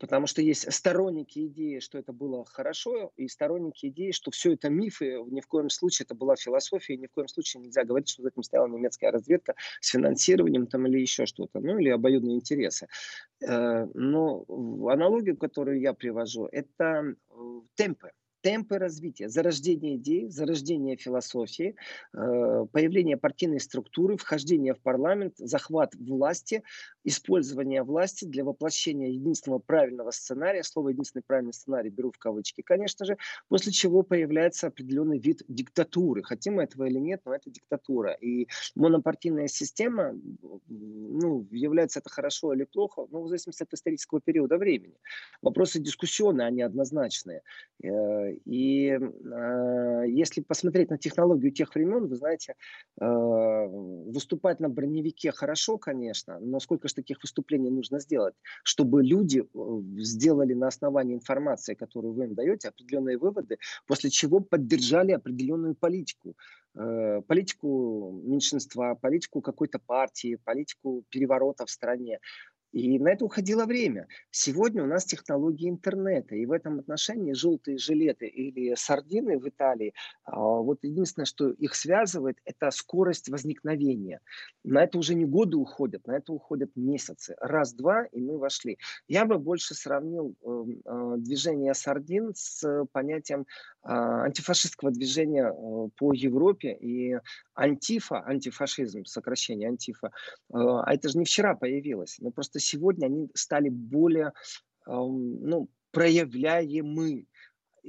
потому 0.00 0.26
что 0.26 0.42
есть 0.42 0.70
сторонники 0.72 1.46
идеи, 1.46 1.78
что 1.78 1.98
это 1.98 2.12
было 2.12 2.44
хорошо, 2.44 3.12
и 3.16 3.28
сторонники 3.28 3.86
идеи, 3.86 4.10
что 4.10 4.30
все 4.30 4.52
это 4.52 4.68
мифы, 4.68 5.22
ни 5.30 5.40
в 5.40 5.46
коем 5.46 5.70
случае 5.70 6.04
это 6.04 6.14
была 6.14 6.36
философия, 6.36 6.94
и 6.94 6.98
ни 6.98 7.06
в 7.06 7.12
коем 7.12 7.28
случае 7.28 7.62
нельзя 7.62 7.84
говорить, 7.84 8.08
что 8.08 8.22
за 8.22 8.28
этим 8.28 8.42
стояла 8.42 8.66
немецкая 8.66 9.10
разведка 9.10 9.54
с 9.80 9.90
финансированием 9.90 10.66
там 10.66 10.86
или 10.86 11.00
еще 11.00 11.26
что-то, 11.26 11.60
ну 11.60 11.78
или 11.78 11.90
обоюдные 11.90 12.36
интересы. 12.36 12.88
Э, 13.40 13.86
но 13.94 14.44
аналогию, 14.90 15.36
которую 15.36 15.80
я 15.80 15.94
привожу, 15.94 16.48
это 16.50 17.14
э, 17.30 17.60
темпы 17.76 18.10
темпы 18.46 18.78
развития, 18.78 19.28
зарождение 19.28 19.96
идей, 19.96 20.28
зарождение 20.30 20.96
философии, 20.96 21.74
э, 22.14 22.66
появление 22.70 23.16
партийной 23.16 23.58
структуры, 23.58 24.16
вхождение 24.16 24.72
в 24.72 24.80
парламент, 24.80 25.34
захват 25.36 25.96
власти, 25.96 26.62
использование 27.02 27.82
власти 27.82 28.24
для 28.24 28.44
воплощения 28.44 29.08
единственного 29.08 29.58
правильного 29.58 30.12
сценария, 30.12 30.62
слово 30.62 30.90
«единственный 30.90 31.22
правильный 31.26 31.52
сценарий» 31.52 31.90
беру 31.90 32.12
в 32.12 32.18
кавычки, 32.18 32.62
конечно 32.62 33.04
же, 33.04 33.16
после 33.48 33.72
чего 33.72 34.04
появляется 34.04 34.68
определенный 34.68 35.18
вид 35.18 35.42
диктатуры. 35.48 36.22
Хотим 36.22 36.54
мы 36.54 36.62
этого 36.62 36.84
или 36.84 37.00
нет, 37.00 37.22
но 37.24 37.34
это 37.34 37.50
диктатура. 37.50 38.12
И 38.12 38.46
монопартийная 38.76 39.48
система, 39.48 40.14
ну, 40.68 41.48
является 41.50 41.98
это 41.98 42.10
хорошо 42.10 42.54
или 42.54 42.62
плохо, 42.62 43.08
ну, 43.10 43.22
в 43.22 43.28
зависимости 43.28 43.64
от 43.64 43.72
исторического 43.72 44.20
периода 44.20 44.56
времени. 44.56 44.94
Вопросы 45.42 45.80
дискуссионные, 45.80 46.46
они 46.46 46.62
однозначные. 46.62 47.42
Э, 48.36 48.40
и 48.44 48.90
э, 48.90 50.04
если 50.08 50.42
посмотреть 50.42 50.90
на 50.90 50.98
технологию 50.98 51.52
тех 51.52 51.74
времен, 51.74 52.06
вы 52.06 52.16
знаете, 52.16 52.54
э, 53.00 53.06
выступать 53.06 54.60
на 54.60 54.68
броневике 54.68 55.32
хорошо, 55.32 55.78
конечно, 55.78 56.38
но 56.40 56.60
сколько 56.60 56.88
же 56.88 56.94
таких 56.94 57.22
выступлений 57.22 57.70
нужно 57.70 58.00
сделать, 58.00 58.34
чтобы 58.64 59.02
люди 59.02 59.44
сделали 59.98 60.54
на 60.54 60.68
основании 60.68 61.14
информации, 61.14 61.74
которую 61.74 62.14
вы 62.14 62.24
им 62.24 62.34
даете, 62.34 62.68
определенные 62.68 63.18
выводы, 63.18 63.58
после 63.86 64.10
чего 64.10 64.40
поддержали 64.40 65.12
определенную 65.12 65.74
политику 65.74 66.36
политику 67.26 68.20
меньшинства, 68.22 68.94
политику 68.94 69.40
какой-то 69.40 69.78
партии, 69.78 70.38
политику 70.44 71.04
переворота 71.08 71.64
в 71.64 71.70
стране. 71.70 72.18
И 72.76 72.98
на 72.98 73.08
это 73.08 73.24
уходило 73.24 73.64
время. 73.64 74.06
Сегодня 74.30 74.82
у 74.84 74.86
нас 74.86 75.06
технологии 75.06 75.70
интернета, 75.70 76.34
и 76.34 76.44
в 76.44 76.52
этом 76.52 76.78
отношении 76.78 77.32
желтые 77.32 77.78
жилеты 77.78 78.26
или 78.26 78.74
сардины 78.74 79.38
в 79.38 79.48
Италии, 79.48 79.94
а, 80.24 80.38
вот 80.38 80.80
единственное, 80.82 81.24
что 81.24 81.48
их 81.48 81.74
связывает, 81.74 82.36
это 82.44 82.70
скорость 82.70 83.30
возникновения. 83.30 84.20
На 84.62 84.84
это 84.84 84.98
уже 84.98 85.14
не 85.14 85.24
годы 85.24 85.56
уходят, 85.56 86.06
на 86.06 86.18
это 86.18 86.34
уходят 86.34 86.70
месяцы. 86.76 87.34
Раз-два, 87.40 88.04
и 88.12 88.20
мы 88.20 88.36
вошли. 88.36 88.76
Я 89.08 89.24
бы 89.24 89.38
больше 89.38 89.74
сравнил 89.74 90.36
эм, 90.44 90.82
э, 90.84 91.14
движение 91.16 91.72
сардин 91.72 92.34
с 92.34 92.84
понятием 92.92 93.46
а, 93.80 94.24
антифашистского 94.24 94.90
движения 94.90 95.46
э, 95.46 95.88
по 95.96 96.12
Европе 96.12 96.76
и 96.78 97.20
антифа, 97.56 98.22
антифашизм, 98.24 99.04
сокращение 99.04 99.68
антифа, 99.68 100.08
э, 100.08 100.10
а 100.52 100.94
это 100.94 101.08
же 101.08 101.18
не 101.18 101.24
вчера 101.24 101.54
появилось, 101.56 102.18
но 102.20 102.30
просто 102.30 102.60
сегодня 102.60 103.06
они 103.06 103.30
стали 103.34 103.68
более 103.68 104.32
ну, 104.86 105.68
проявляемы. 105.90 107.26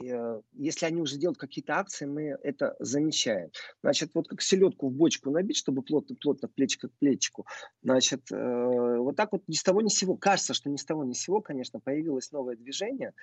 Э, 0.01 0.41
если 0.53 0.85
они 0.85 1.01
уже 1.01 1.17
делают 1.17 1.37
какие-то 1.37 1.75
акции, 1.75 2.05
мы 2.05 2.37
это 2.41 2.75
замечаем. 2.79 3.51
Значит, 3.83 4.11
вот 4.13 4.27
как 4.27 4.41
селедку 4.41 4.89
в 4.89 4.93
бочку 4.93 5.29
набить, 5.29 5.57
чтобы 5.57 5.83
плотно-плотно, 5.83 6.47
плечико 6.47 6.87
к 6.87 6.97
плечику. 6.97 7.45
Значит, 7.83 8.31
э, 8.31 8.97
вот 8.97 9.15
так 9.15 9.31
вот 9.31 9.43
ни 9.47 9.53
с 9.53 9.63
того 9.63 9.81
ни 9.81 9.89
с 9.89 9.97
сего, 9.97 10.15
кажется, 10.15 10.53
что 10.53 10.69
ни 10.69 10.77
с 10.77 10.85
того 10.85 11.03
ни 11.03 11.13
с 11.13 11.19
сего, 11.19 11.41
конечно, 11.41 11.79
появилось 11.79 12.31
новое 12.31 12.55
движение, 12.55 13.13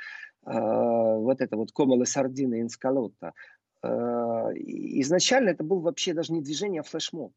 вот 0.45 1.41
это 1.41 1.57
вот 1.57 1.73
Комала 1.73 2.05
Сардина 2.05 2.61
Инскалотта, 2.61 3.33
изначально 3.85 5.50
это 5.50 5.64
был 5.64 5.81
вообще 5.81 6.14
даже 6.14 6.33
не 6.33 6.43
движение, 6.43 6.81
а 6.81 6.85
флешмоб. 6.85 7.33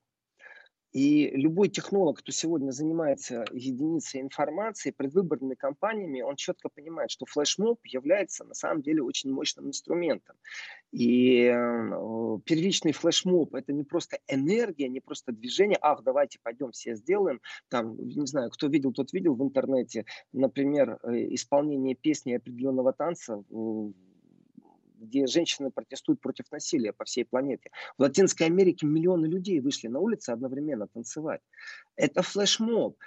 И 0.93 1.29
любой 1.35 1.67
технолог, 1.67 2.19
кто 2.19 2.31
сегодня 2.31 2.71
занимается 2.71 3.45
единицей 3.51 4.21
информации, 4.21 4.91
предвыборными 4.91 5.53
кампаниями, 5.53 6.21
он 6.21 6.37
четко 6.37 6.69
понимает, 6.69 7.11
что 7.11 7.25
флешмоб 7.25 7.79
является 7.85 8.45
на 8.45 8.53
самом 8.53 8.81
деле 8.81 9.03
очень 9.03 9.31
мощным 9.31 9.67
инструментом. 9.67 10.37
И 10.91 11.43
э, 11.43 12.37
первичный 12.45 12.93
флешмоб– 12.93 13.53
это 13.55 13.73
не 13.73 13.83
просто 13.83 14.17
энергия, 14.27 14.87
не 14.87 15.01
просто 15.01 15.33
движение, 15.33 15.77
ах, 15.81 16.03
давайте 16.03 16.39
пойдем 16.41 16.71
все 16.71 16.95
сделаем. 16.95 17.41
Там, 17.67 17.97
не 17.97 18.25
знаю, 18.25 18.49
кто 18.49 18.67
видел, 18.67 18.93
тот 18.93 19.11
видел 19.11 19.35
в 19.35 19.43
интернете, 19.43 20.05
например, 20.31 20.99
э, 21.03 21.35
исполнение 21.35 21.95
песни 21.95 22.33
определенного 22.33 22.93
танца 22.93 23.43
где 24.99 25.27
женщины 25.27 25.71
протестуют 25.71 26.21
против 26.21 26.51
насилия 26.51 26.93
по 26.93 27.05
всей 27.05 27.25
планете. 27.25 27.71
В 27.97 28.01
Латинской 28.01 28.47
Америке 28.47 28.85
миллионы 28.85 29.25
людей 29.25 29.59
вышли 29.59 29.87
на 29.87 29.99
улицы 29.99 30.31
одновременно 30.31 30.87
танцевать. 30.87 31.41
Это 31.95 32.21
флешмоб. 32.21 32.97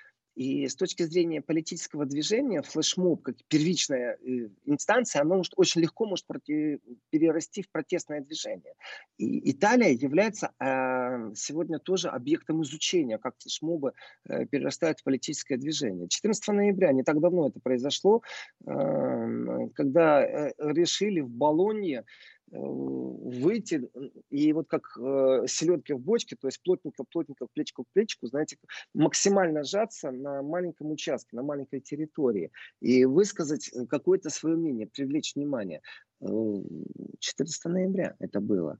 И 0.40 0.66
с 0.68 0.74
точки 0.74 1.02
зрения 1.02 1.42
политического 1.42 2.06
движения 2.06 2.62
флешмоб, 2.62 3.20
как 3.20 3.36
первичная 3.48 4.16
э, 4.16 4.48
инстанция, 4.64 5.20
оно 5.20 5.36
может, 5.36 5.52
очень 5.56 5.82
легко 5.82 6.06
может 6.06 6.26
проти, 6.26 6.80
перерасти 7.10 7.60
в 7.60 7.70
протестное 7.70 8.22
движение. 8.22 8.72
И 9.18 9.50
Италия 9.50 9.92
является 9.92 10.52
э, 10.58 11.34
сегодня 11.34 11.78
тоже 11.78 12.08
объектом 12.08 12.62
изучения, 12.62 13.18
как 13.18 13.34
флешмобы 13.38 13.92
э, 14.30 14.46
перерастают 14.46 15.00
в 15.00 15.04
политическое 15.04 15.58
движение. 15.58 16.08
14 16.08 16.48
ноября, 16.48 16.92
не 16.92 17.02
так 17.02 17.20
давно 17.20 17.48
это 17.48 17.60
произошло, 17.60 18.22
э, 18.64 19.68
когда 19.74 20.52
решили 20.56 21.20
в 21.20 21.28
Болонье 21.28 22.06
выйти 22.50 23.88
и 24.30 24.52
вот 24.52 24.68
как 24.68 24.96
э, 24.98 25.44
селедки 25.46 25.92
в 25.92 26.00
бочке, 26.00 26.36
то 26.36 26.48
есть 26.48 26.60
плотненько, 26.62 27.04
плотненько, 27.04 27.46
плечко 27.52 27.84
к 27.84 27.86
плечику, 27.92 28.26
знаете, 28.26 28.56
максимально 28.92 29.62
сжаться 29.62 30.10
на 30.10 30.42
маленьком 30.42 30.90
участке, 30.90 31.36
на 31.36 31.42
маленькой 31.42 31.80
территории 31.80 32.50
и 32.80 33.04
высказать 33.04 33.70
какое-то 33.88 34.30
свое 34.30 34.56
мнение, 34.56 34.86
привлечь 34.86 35.34
внимание. 35.36 35.80
14 36.20 37.66
э, 37.66 37.68
ноября 37.68 38.16
это 38.18 38.40
было. 38.40 38.78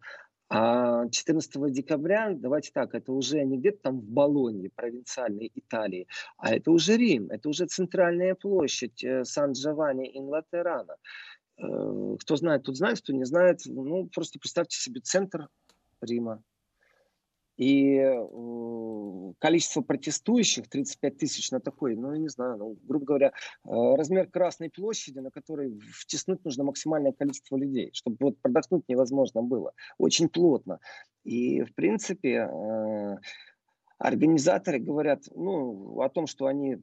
А 0.53 1.09
14 1.09 1.73
декабря, 1.73 2.33
давайте 2.35 2.73
так, 2.75 2.97
это 2.97 3.13
уже 3.13 3.45
не 3.45 3.57
где-то 3.57 3.83
там 3.83 4.01
в 4.01 4.05
Болонье, 4.05 4.69
провинциальной 4.75 5.53
Италии, 5.55 6.09
а 6.39 6.53
это 6.53 6.73
уже 6.73 6.97
Рим, 6.97 7.31
это 7.31 7.49
уже 7.49 7.67
центральная 7.67 8.35
площадь 8.35 9.05
э, 9.05 9.25
Сан-Джованни-ин-Латерана. 9.25 10.95
Э, 10.95 10.97
кто 11.61 12.37
знает, 12.37 12.63
тот 12.63 12.77
знает, 12.77 13.01
кто 13.01 13.13
не 13.13 13.25
знает. 13.25 13.61
Ну, 13.67 14.09
просто 14.15 14.39
представьте 14.39 14.79
себе 14.79 15.01
центр 15.01 15.49
Рима. 16.01 16.43
И 17.61 17.97
э, 17.97 19.33
количество 19.39 19.83
протестующих, 19.83 20.67
35 20.71 21.19
тысяч 21.19 21.51
на 21.51 21.61
такой, 21.61 21.95
ну, 21.95 22.13
я 22.13 22.19
не 22.19 22.31
знаю, 22.31 22.57
ну, 22.57 22.79
грубо 22.85 23.05
говоря, 23.05 23.27
э, 23.29 23.71
размер 23.97 24.31
Красной 24.31 24.71
площади, 24.71 25.19
на 25.19 25.31
которой 25.31 25.79
втиснуть 25.93 26.43
нужно 26.43 26.65
максимальное 26.65 27.13
количество 27.13 27.57
людей, 27.57 27.91
чтобы 27.93 28.17
вот 28.21 28.39
продохнуть 28.41 28.89
невозможно 28.89 29.43
было. 29.43 29.75
Очень 29.99 30.31
плотно. 30.31 30.81
И, 31.25 31.63
в 31.63 31.75
принципе, 31.75 32.49
организаторы 33.99 34.79
говорят 34.79 35.25
ну, 35.35 36.01
о 36.01 36.09
том, 36.09 36.27
что 36.27 36.47
они 36.47 36.79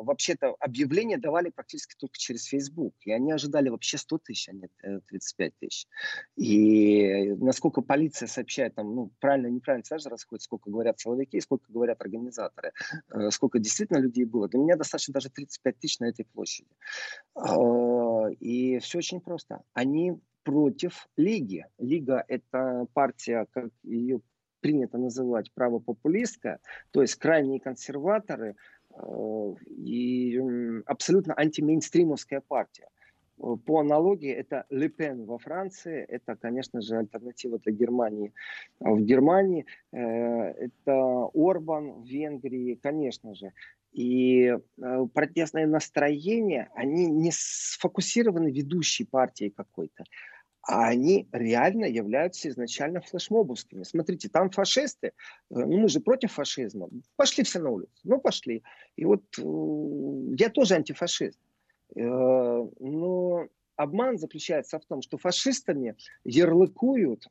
вообще-то 0.00 0.54
объявления 0.58 1.18
давали 1.18 1.50
практически 1.50 1.94
только 1.96 2.18
через 2.18 2.44
Facebook. 2.44 2.94
И 3.02 3.12
они 3.12 3.32
ожидали 3.32 3.68
вообще 3.68 3.98
100 3.98 4.18
тысяч, 4.18 4.48
а 4.48 4.52
не 4.52 4.68
35 4.82 5.58
тысяч. 5.58 5.86
И 6.36 7.34
насколько 7.34 7.82
полиция 7.82 8.28
сообщает, 8.28 8.74
там, 8.74 8.94
ну, 8.94 9.10
правильно, 9.20 9.48
неправильно 9.48 9.84
сразу 9.84 10.08
расходит, 10.08 10.42
сколько 10.42 10.70
говорят 10.70 11.00
силовики, 11.00 11.40
сколько 11.40 11.72
говорят 11.72 12.00
организаторы, 12.00 12.72
э, 13.10 13.30
сколько 13.30 13.58
действительно 13.58 13.98
людей 13.98 14.24
было. 14.24 14.48
Для 14.48 14.60
меня 14.60 14.76
достаточно 14.76 15.14
даже 15.14 15.30
35 15.30 15.78
тысяч 15.78 15.98
на 16.00 16.06
этой 16.06 16.24
площади. 16.24 16.68
А, 17.34 18.28
и 18.40 18.78
все 18.78 18.98
очень 18.98 19.20
просто. 19.20 19.62
Они 19.72 20.18
против 20.42 21.08
Лиги. 21.16 21.66
Лига– 21.78 22.24
это 22.28 22.86
партия, 22.92 23.46
как 23.52 23.70
ее 23.82 24.20
принято 24.60 24.96
называть 24.96 25.52
правопопулистская, 25.54 26.60
то 26.92 27.02
есть 27.02 27.16
крайние 27.16 27.58
консерваторы, 27.58 28.54
Э, 28.54 28.81
и 29.68 30.40
абсолютно 30.86 31.34
антимейнстримовская 31.38 32.40
партия. 32.40 32.88
Э, 33.38 33.56
по 33.64 33.80
аналогии 33.80 34.30
это 34.30 34.66
Ле 34.70 34.88
Пен 34.88 35.24
во 35.24 35.38
Франции, 35.38 36.04
это, 36.08 36.36
конечно 36.36 36.80
же, 36.80 36.96
альтернатива 36.96 37.58
для 37.58 37.72
Германии 37.72 38.32
в 38.80 39.00
Германии, 39.00 39.66
э, 39.92 39.98
это 39.98 41.28
Орбан 41.34 42.02
в 42.02 42.06
Венгрии, 42.06 42.78
конечно 42.82 43.34
же. 43.34 43.52
И 43.92 44.56
протестное 45.12 45.66
настроение, 45.66 46.70
они 46.74 47.08
не 47.08 47.30
сфокусированы 47.30 48.50
ведущей 48.50 49.04
партией 49.04 49.50
какой-то, 49.50 50.04
а 50.62 50.86
они 50.86 51.28
реально 51.32 51.86
являются 51.86 52.48
изначально 52.48 53.00
флешмобовскими. 53.00 53.82
Смотрите, 53.82 54.28
там 54.28 54.50
фашисты, 54.50 55.08
э, 55.08 55.10
ну 55.50 55.78
мы 55.78 55.88
же 55.88 56.00
против 56.00 56.32
фашизма, 56.32 56.88
пошли 57.16 57.42
все 57.44 57.58
на 57.58 57.70
улицу, 57.70 57.92
ну 58.04 58.20
пошли. 58.20 58.62
И 58.96 59.04
вот 59.04 59.22
э, 59.38 59.42
я 60.38 60.50
тоже 60.50 60.74
антифашист. 60.74 61.38
Э, 61.96 62.00
но 62.00 63.48
обман 63.76 64.18
заключается 64.18 64.78
в 64.78 64.84
том, 64.84 65.02
что 65.02 65.18
фашистами 65.18 65.96
ярлыкуют 66.24 67.26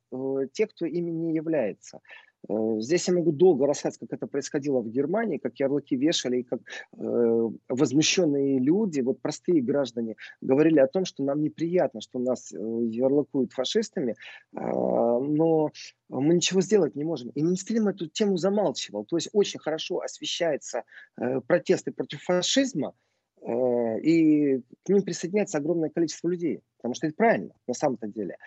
те, 0.52 0.68
кто 0.68 0.86
ими 0.86 1.12
не 1.12 1.34
является. 1.34 2.02
Э, 2.50 2.80
здесь 2.80 3.08
я 3.08 3.14
могу 3.14 3.32
долго 3.32 3.68
рассказать, 3.68 4.00
как 4.00 4.14
это 4.14 4.28
происходило 4.28 4.82
в 4.82 4.90
Германии, 4.90 5.38
как 5.38 5.60
ярлыки 5.60 5.96
вешали, 5.96 6.38
и 6.38 6.44
как 6.44 6.62
э, 6.98 7.50
возмущенные 7.70 8.60
люди, 8.60 9.02
вот 9.02 9.22
простые 9.22 9.62
граждане, 9.62 10.16
говорили 10.42 10.80
о 10.80 10.88
том, 10.88 11.06
что 11.06 11.24
нам 11.24 11.42
неприятно, 11.42 12.02
что 12.02 12.20
нас 12.20 12.52
э, 12.52 12.58
ярлыкуют 12.58 13.54
фашистами, 13.54 14.12
э, 14.12 14.60
но 14.60 15.72
мы 16.10 16.36
ничего 16.36 16.62
сделать 16.62 16.96
не 16.96 17.04
можем. 17.04 17.30
И 17.30 17.42
Минстрим 17.42 17.88
эту 17.88 18.08
тему 18.08 18.38
замалчивал. 18.38 19.06
То 19.06 19.18
есть 19.18 19.30
очень 19.34 19.60
хорошо 19.60 20.02
освещаются 20.02 20.84
э, 21.18 21.42
протесты 21.42 21.92
против 21.92 22.22
фашизма, 22.24 22.94
э, 23.42 24.00
и 24.02 24.60
к 24.84 24.90
ним 24.90 25.04
присоединяется 25.04 25.58
огромное 25.58 25.90
количество 25.90 26.28
людей, 26.28 26.62
потому 26.78 26.96
что 26.96 27.08
это 27.08 27.16
правильно 27.16 27.54
на 27.68 27.74
самом-то 27.74 28.08
деле. 28.08 28.38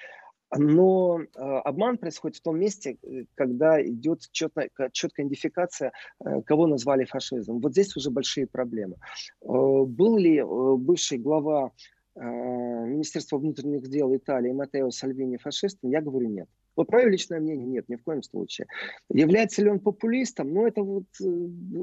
Но 0.56 1.20
э, 1.20 1.40
обман 1.40 1.98
происходит 1.98 2.38
в 2.38 2.42
том 2.42 2.58
месте, 2.58 2.96
э, 3.02 3.24
когда 3.34 3.82
идет 3.84 4.28
четная, 4.32 4.70
четкая 4.92 5.26
идентификация, 5.26 5.92
э, 6.24 6.42
кого 6.42 6.66
назвали 6.66 7.04
фашизмом. 7.04 7.60
Вот 7.60 7.72
здесь 7.72 7.96
уже 7.96 8.10
большие 8.10 8.46
проблемы. 8.46 8.96
Был 9.42 10.16
ли 10.16 10.42
бывший 10.42 11.18
глава 11.18 11.72
Министерства 12.16 13.38
внутренних 13.38 13.88
дел 13.88 14.14
Италии 14.14 14.52
Матео 14.52 14.90
Сальвини 14.90 15.36
фашистом? 15.36 15.90
Я 15.90 16.00
говорю 16.00 16.28
нет. 16.28 16.48
Вот 16.76 16.90
мое 16.90 17.08
личное 17.08 17.40
мнение 17.40 17.66
нет, 17.66 17.88
ни 17.88 17.96
в 17.96 18.02
коем 18.02 18.22
случае. 18.22 18.66
Является 19.08 19.62
ли 19.62 19.70
он 19.70 19.80
популистом? 19.80 20.52
Ну, 20.52 20.66
это 20.66 20.82
вот, 20.82 21.06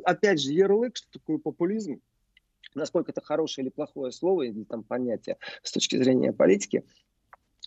опять 0.03 0.41
же, 0.41 0.51
ярлык, 0.51 0.97
что 0.97 1.19
такое 1.19 1.37
популизм. 1.37 2.01
Насколько 2.75 3.11
это 3.11 3.21
хорошее 3.21 3.65
или 3.65 3.71
плохое 3.71 4.11
слово, 4.11 4.43
или 4.43 4.63
там 4.63 4.83
понятие 4.83 5.37
с 5.63 5.71
точки 5.71 5.97
зрения 5.97 6.31
политики– 6.31 6.83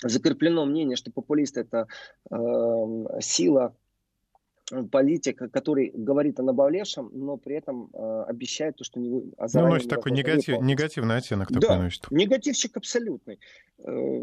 закреплено 0.09 0.65
мнение, 0.65 0.97
что 0.97 1.11
популист 1.11 1.57
это 1.57 1.87
э, 2.31 2.37
сила 3.21 3.75
политик, 4.91 5.43
который 5.53 5.91
говорит 5.95 6.41
о 6.41 6.43
наболевшем, 6.43 7.11
но 7.13 7.37
при 7.37 7.57
этом 7.57 7.91
э, 7.93 8.25
обещает 8.29 8.77
то, 8.77 8.85
что 8.85 8.99
не 8.99 9.11
вы... 9.11 9.33
А 9.37 9.47
ну, 9.53 9.69
носит 9.69 9.91
такой 9.91 10.13
негатив, 10.13 10.61
негативный 10.61 11.17
оттенок 11.17 11.49
такой 11.49 11.61
да, 11.61 11.83
носит. 11.83 12.11
негативщик 12.11 12.77
абсолютный. 12.77 13.39
Э, 13.87 14.21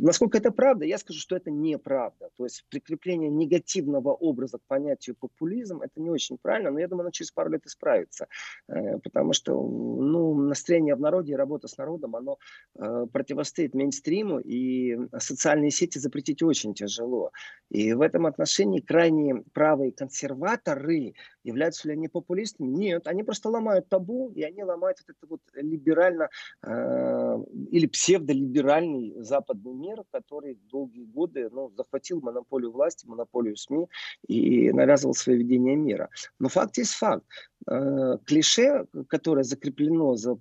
насколько 0.00 0.38
это 0.38 0.50
правда? 0.50 0.84
Я 0.84 0.98
скажу, 0.98 1.20
что 1.20 1.36
это 1.36 1.50
неправда. 1.50 2.30
То 2.36 2.44
есть 2.44 2.64
прикрепление 2.68 3.30
негативного 3.30 4.12
образа 4.12 4.58
к 4.58 4.62
понятию 4.66 5.16
популизм, 5.18 5.80
это 5.82 6.00
не 6.00 6.10
очень 6.10 6.38
правильно, 6.40 6.70
но 6.70 6.78
я 6.78 6.88
думаю, 6.88 7.02
оно 7.02 7.10
через 7.10 7.32
пару 7.32 7.50
лет 7.50 7.66
исправится. 7.66 8.26
Э, 8.68 8.98
потому 8.98 9.32
что 9.32 9.52
ну, 9.60 10.34
настроение 10.34 10.94
в 10.94 11.00
народе 11.00 11.32
и 11.32 11.36
работа 11.36 11.68
с 11.68 11.76
народом, 11.76 12.16
оно 12.16 12.38
э, 12.76 13.06
противостоит 13.12 13.74
мейнстриму, 13.74 14.38
и 14.38 14.98
социальные 15.18 15.70
сети 15.70 15.98
запретить 15.98 16.42
очень 16.42 16.74
тяжело. 16.74 17.32
И 17.70 17.92
в 17.92 18.00
этом 18.00 18.26
отношении 18.26 18.80
крайне 18.80 19.42
правые 19.52 19.92
консерваторы, 19.92 21.14
являются 21.44 21.88
ли 21.88 21.94
они 21.94 22.08
популистами? 22.08 22.68
Нет, 22.68 23.06
они 23.06 23.22
просто 23.22 23.48
ломают 23.48 23.88
табу, 23.88 24.30
и 24.30 24.42
они 24.42 24.62
ломают 24.62 24.98
вот 25.00 25.16
это 25.16 25.26
вот 25.26 25.40
либерально 25.54 26.28
э, 26.62 27.36
или 27.70 27.86
псевдолиберальный 27.86 29.14
западный 29.22 29.72
мир, 29.72 30.04
который 30.10 30.58
долгие 30.70 31.04
годы 31.04 31.48
ну, 31.50 31.70
захватил 31.76 32.20
монополию 32.20 32.72
власти, 32.72 33.06
монополию 33.06 33.56
СМИ 33.56 33.86
и 34.26 34.72
навязывал 34.72 35.14
свое 35.14 35.38
видение 35.38 35.76
мира. 35.76 36.08
Но 36.38 36.48
факт 36.48 36.78
есть 36.78 36.92
факт. 36.92 37.24
Э, 37.66 38.18
клише, 38.24 38.86
которое 39.08 39.44
закреплено 39.44 40.16
за 40.16 40.38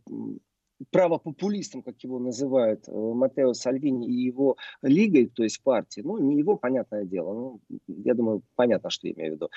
правопопулистом, 0.92 1.82
как 1.82 2.04
его 2.04 2.20
называют 2.20 2.88
э, 2.88 2.92
Матео 2.92 3.54
Сальвини 3.54 4.08
и 4.08 4.26
его 4.26 4.58
лигой, 4.82 5.28
то 5.28 5.44
есть 5.44 5.62
партией, 5.62 6.06
ну, 6.06 6.18
не 6.18 6.38
его, 6.38 6.56
понятное 6.56 7.06
дело, 7.06 7.34
ну, 7.34 7.62
я 7.88 8.14
думаю, 8.14 8.44
понятно, 8.56 8.90
что 8.90 9.08
я 9.08 9.14
имею 9.14 9.34
в 9.34 9.36
виду. 9.36 9.50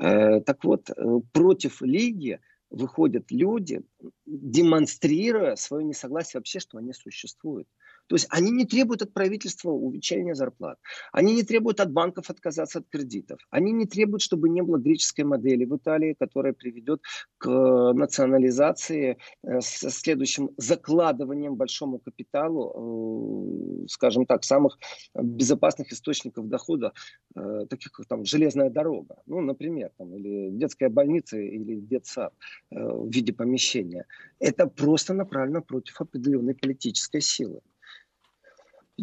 Э, 0.00 0.40
так 0.40 0.64
вот, 0.64 0.90
э, 0.90 1.20
против 1.32 1.82
лиги 1.82 2.40
выходят 2.70 3.30
люди, 3.30 3.82
демонстрируя 4.26 5.56
свое 5.56 5.84
несогласие 5.84 6.38
вообще, 6.38 6.60
что 6.60 6.78
они 6.78 6.92
существуют. 6.92 7.68
То 8.10 8.16
есть 8.16 8.26
они 8.30 8.50
не 8.50 8.64
требуют 8.64 9.02
от 9.02 9.12
правительства 9.14 9.70
увеличения 9.70 10.34
зарплат. 10.34 10.78
Они 11.12 11.32
не 11.32 11.44
требуют 11.44 11.78
от 11.78 11.92
банков 11.92 12.28
отказаться 12.28 12.80
от 12.80 12.88
кредитов. 12.88 13.38
Они 13.50 13.70
не 13.70 13.86
требуют, 13.86 14.20
чтобы 14.20 14.48
не 14.48 14.62
было 14.62 14.78
греческой 14.78 15.24
модели 15.24 15.64
в 15.64 15.76
Италии, 15.76 16.16
которая 16.18 16.52
приведет 16.52 17.00
к 17.38 17.48
национализации 17.92 19.16
э, 19.44 19.60
с 19.60 19.90
следующим 19.90 20.50
закладыванием 20.56 21.54
большому 21.54 22.00
капиталу, 22.00 23.84
э, 23.84 23.86
скажем 23.86 24.26
так, 24.26 24.42
самых 24.42 24.76
безопасных 25.14 25.92
источников 25.92 26.48
дохода, 26.48 26.92
э, 27.36 27.66
таких 27.70 27.92
как 27.92 28.06
там 28.06 28.24
железная 28.24 28.70
дорога, 28.70 29.22
ну, 29.26 29.40
например, 29.40 29.92
там, 29.98 30.16
или 30.16 30.50
детская 30.50 30.88
больница, 30.88 31.38
или 31.38 31.76
детсад 31.76 32.34
в 32.72 33.08
виде 33.08 33.32
помещения. 33.32 34.04
Это 34.40 34.66
просто 34.66 35.14
направлено 35.14 35.62
против 35.62 36.00
определенной 36.00 36.56
политической 36.56 37.20
силы. 37.20 37.60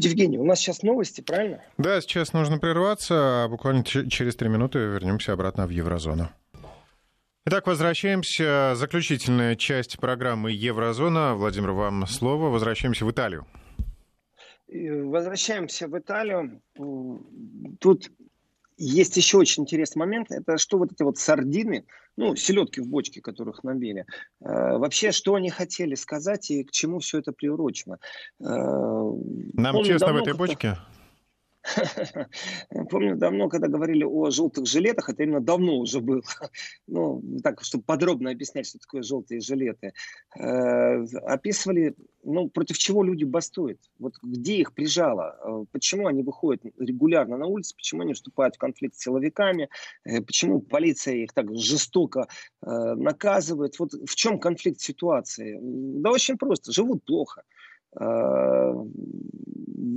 Евгений, 0.06 0.38
у 0.38 0.46
нас 0.46 0.60
сейчас 0.60 0.84
новости, 0.84 1.22
правильно? 1.22 1.64
Да, 1.78 2.00
сейчас 2.02 2.34
нужно 2.34 2.60
прерваться, 2.60 3.44
а 3.44 3.48
буквально 3.48 3.84
через 3.84 4.36
три 4.36 4.50
минуты 4.50 4.80
вернемся 4.80 5.34
обратно 5.34 5.66
в 5.68 5.70
еврозону. 5.70 6.30
Итак, 7.46 7.66
возвращаемся. 7.66 8.74
Заключительная 8.76 9.56
часть 9.56 10.00
программы 10.00 10.52
«Еврозона». 10.52 11.34
Владимир, 11.34 11.72
вам 11.72 12.06
слово. 12.06 12.50
Возвращаемся 12.50 13.06
в 13.06 13.12
Италию. 13.12 13.46
Возвращаемся 14.68 15.88
в 15.88 15.98
Италию. 15.98 16.62
Тут 17.80 18.12
есть 18.78 19.18
еще 19.18 19.38
очень 19.38 19.64
интересный 19.64 20.00
момент, 20.00 20.32
это 20.32 20.58
что 20.58 20.78
вот 20.78 20.92
эти 20.92 21.04
вот 21.04 21.18
сардины, 21.18 21.86
ну, 22.16 22.36
селедки 22.36 22.82
в 22.82 22.88
бочке, 22.88 23.22
которых 23.22 23.64
набили, 23.64 24.06
э, 24.42 24.78
вообще, 24.78 25.12
что 25.12 25.36
они 25.36 25.50
хотели 25.50 25.96
сказать 25.96 26.52
и 26.52 26.64
к 26.64 26.72
чему 26.72 27.00
все 27.00 27.20
это 27.20 27.32
приурочено. 27.32 28.00
Э, 28.40 28.44
Нам 28.44 29.84
честно 29.84 30.14
в 30.14 30.18
этой 30.18 30.34
бочке? 30.34 30.78
Помню 32.90 33.16
давно, 33.16 33.50
когда 33.50 33.68
говорили 33.68 34.04
о 34.04 34.30
желтых 34.30 34.66
жилетах, 34.66 35.10
это 35.10 35.24
именно 35.24 35.42
давно 35.42 35.78
уже 35.78 36.00
было. 36.00 36.22
Ну, 36.88 37.22
так, 37.44 37.64
чтобы 37.64 37.84
подробно 37.84 38.32
объяснять, 38.32 38.68
что 38.68 38.80
такое 38.80 39.04
желтые 39.04 39.42
жилеты. 39.42 39.94
Э, 40.38 41.04
описывали, 41.26 41.96
ну, 42.24 42.50
против 42.50 42.78
чего 42.78 43.04
люди 43.04 43.26
бастуют. 43.26 43.80
Вот 44.00 44.14
где 44.24 44.58
их 44.58 44.74
прижало, 44.74 45.38
э, 45.44 45.66
почему 45.72 46.08
они 46.08 46.24
выходят 46.24 46.64
регулярно 46.80 47.38
на 47.38 47.46
улицу, 47.46 47.76
почему 47.76 48.04
они 48.04 48.14
вступают 48.14 48.56
в 48.56 48.60
конфликт 48.60 48.96
с 48.96 49.00
силовиками, 49.00 49.70
э, 50.06 50.22
почему 50.22 50.62
полиция 50.62 51.16
их 51.16 51.34
так 51.34 51.54
жестоко 51.56 52.28
наказывает. 52.62 53.78
Вот 53.80 53.94
в 53.94 54.16
чем 54.16 54.40
конфликт 54.40 54.80
ситуации? 54.80 55.60
Да 55.62 56.12
очень 56.12 56.38
просто, 56.38 56.72
живут 56.72 57.04
плохо. 57.04 57.44
В 57.94 58.86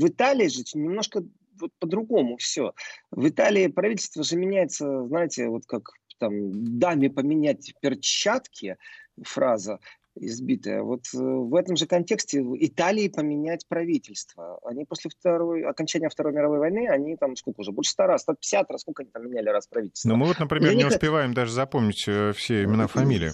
Италии 0.07 0.49
же 0.49 0.63
немножко 0.75 1.25
вот 1.61 1.73
по-другому 1.79 2.37
все. 2.37 2.73
В 3.11 3.29
Италии 3.29 3.69
правительство 3.69 4.23
же 4.23 4.37
меняется, 4.37 5.07
знаете, 5.07 5.49
вот 5.49 5.67
как 5.67 5.91
там 6.19 6.79
даме 6.79 7.11
поменять 7.11 7.73
перчатки, 7.81 8.77
фраза 9.23 9.81
избитая. 10.17 10.83
Вот 10.83 11.03
э, 11.15 11.19
в 11.19 11.55
этом 11.55 11.77
же 11.77 11.87
контексте 11.87 12.45
Италии 12.59 13.09
поменять 13.09 13.67
правительство. 13.69 14.59
Они 14.65 14.85
после 14.85 15.11
второй, 15.11 15.65
окончания 15.65 16.09
Второй 16.09 16.33
мировой 16.33 16.59
войны, 16.59 16.89
они 16.89 17.17
там 17.17 17.37
сколько 17.37 17.61
уже, 17.61 17.73
больше 17.73 17.93
100 17.93 18.07
раз, 18.07 18.23
150 18.23 18.71
раз, 18.71 18.81
сколько 18.83 19.03
они 19.03 19.11
там 19.11 19.29
меняли 19.29 19.49
раз 19.49 19.67
правительство. 19.67 20.09
Ну 20.09 20.17
мы 20.17 20.27
вот, 20.27 20.39
например, 20.39 20.75
не 20.75 20.85
успеваем 20.85 21.33
даже 21.33 21.53
запомнить 21.53 22.05
э, 22.07 22.33
все 22.33 22.65
имена, 22.65 22.87
фамилии. 22.87 23.33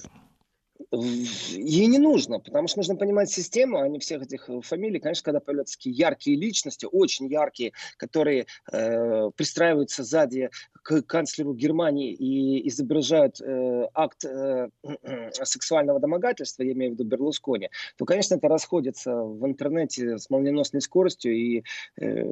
Ей 0.93 1.87
не 1.87 1.99
нужно, 1.99 2.41
потому 2.41 2.69
что 2.69 2.79
нужно 2.79 2.97
понимать 2.97 3.31
систему, 3.31 3.79
а 3.79 3.89
не 3.89 3.99
всех 3.99 4.23
этих 4.23 4.49
э, 4.49 4.61
фамилий. 4.61 5.01
Конечно, 5.01 5.25
когда 5.25 5.41
появляются 5.41 5.77
такие 5.77 5.95
яркие 5.95 6.37
личности, 6.37 6.87
очень 6.91 7.27
яркие, 7.27 7.73
которые 7.97 8.47
э, 8.73 9.31
пристраиваются 9.37 10.05
сзади 10.05 10.51
к 10.83 11.03
канцлеру 11.03 11.53
Германии 11.55 12.13
и 12.13 12.69
изображают 12.69 13.41
э, 13.41 13.89
акт 13.93 14.25
э, 14.25 14.69
сексуального 15.33 15.99
домогательства, 15.99 16.63
я 16.63 16.73
имею 16.73 16.93
в 16.93 16.95
виду 16.95 17.05
Берлускони, 17.05 17.71
то, 17.97 18.05
конечно, 18.05 18.37
это 18.37 18.49
расходится 18.49 19.15
в 19.15 19.45
интернете 19.47 20.19
с 20.19 20.31
молниеносной 20.31 20.81
скоростью 20.81 21.35
и 21.35 21.65
э, 22.01 22.25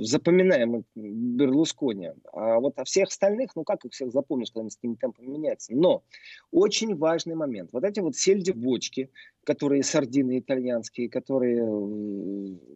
запоминаем 0.00 0.84
Берлускони. 0.96 2.10
А 2.32 2.58
вот 2.58 2.78
о 2.78 2.84
всех 2.84 3.08
остальных, 3.08 3.54
ну 3.54 3.64
как 3.64 3.84
их 3.84 3.92
всех 3.92 4.10
запомнишь, 4.10 4.48
когда 4.48 4.62
они 4.62 4.70
с 4.70 4.76
такими 4.76 4.94
темпами 4.94 5.28
меняются. 5.28 5.72
Но 5.74 6.02
очень 6.50 6.96
важный 6.96 7.34
момент. 7.34 7.70
Вот 7.76 7.84
эти 7.84 8.00
вот 8.00 8.16
сельди-бочки, 8.16 9.10
которые 9.44 9.82
сардины 9.82 10.38
итальянские, 10.38 11.10
которые 11.10 11.60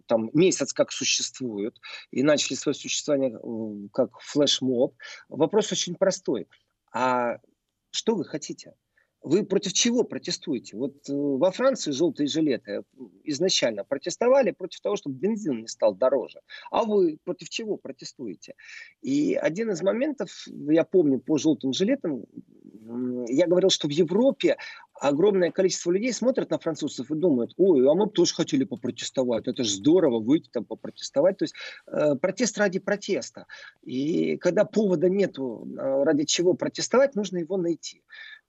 там 0.05 0.29
месяц 0.35 0.75
как 0.75 0.93
существуют 0.93 1.81
и 2.11 2.23
начали 2.23 2.55
свое 2.55 2.75
существование 2.75 3.41
как 3.95 4.21
флешмоб. 4.21 4.95
Вопрос 5.31 5.73
очень 5.73 5.95
простой. 5.95 6.49
А 6.93 7.39
что 7.91 8.15
вы 8.15 8.27
хотите? 8.27 8.75
Вы 9.23 9.45
против 9.45 9.73
чего 9.73 10.05
протестуете? 10.05 10.77
Вот 10.77 11.09
э, 11.09 11.13
во 11.13 11.51
Франции 11.51 11.91
желтые 11.91 12.27
жилеты 12.27 12.85
изначально 13.25 13.85
протестовали 13.85 14.51
против 14.51 14.81
того, 14.81 14.97
чтобы 14.97 15.17
бензин 15.17 15.61
не 15.61 15.67
стал 15.67 15.95
дороже. 15.95 16.41
А 16.71 16.85
вы 16.85 17.19
против 17.25 17.51
чего 17.51 17.77
протестуете? 17.77 18.55
И 19.03 19.35
один 19.35 19.71
из 19.71 19.83
моментов, 19.83 20.31
я 20.47 20.85
помню 20.85 21.21
по 21.21 21.37
желтым 21.37 21.75
жилетам, 21.75 22.25
я 23.29 23.47
говорил, 23.47 23.69
что 23.71 23.89
в 23.89 23.91
Европе 23.91 24.57
огромное 25.01 25.51
количество 25.51 25.91
людей 25.91 26.13
смотрят 26.13 26.51
на 26.51 26.59
французов 26.59 27.11
и 27.11 27.15
думают, 27.15 27.55
ой, 27.57 27.89
а 27.91 27.95
мы 27.95 28.07
бы 28.07 28.13
тоже 28.13 28.35
хотели 28.35 28.65
попротестовать, 28.65 29.49
это 29.49 29.65
же 29.65 29.71
здорово 29.71 30.21
выйти 30.21 30.51
там 30.53 30.65
попротестовать. 30.65 31.39
То 31.39 31.45
есть 31.45 31.55
э, 31.87 32.15
протест 32.17 32.59
ради 32.59 32.79
протеста. 32.79 33.47
И 33.83 34.37
когда 34.37 34.65
повода 34.65 35.09
нету, 35.09 35.67
э, 35.67 36.05
ради 36.05 36.25
чего 36.25 36.55
протестовать, 36.55 37.15
нужно 37.15 37.39
его 37.39 37.57
найти. 37.57 38.03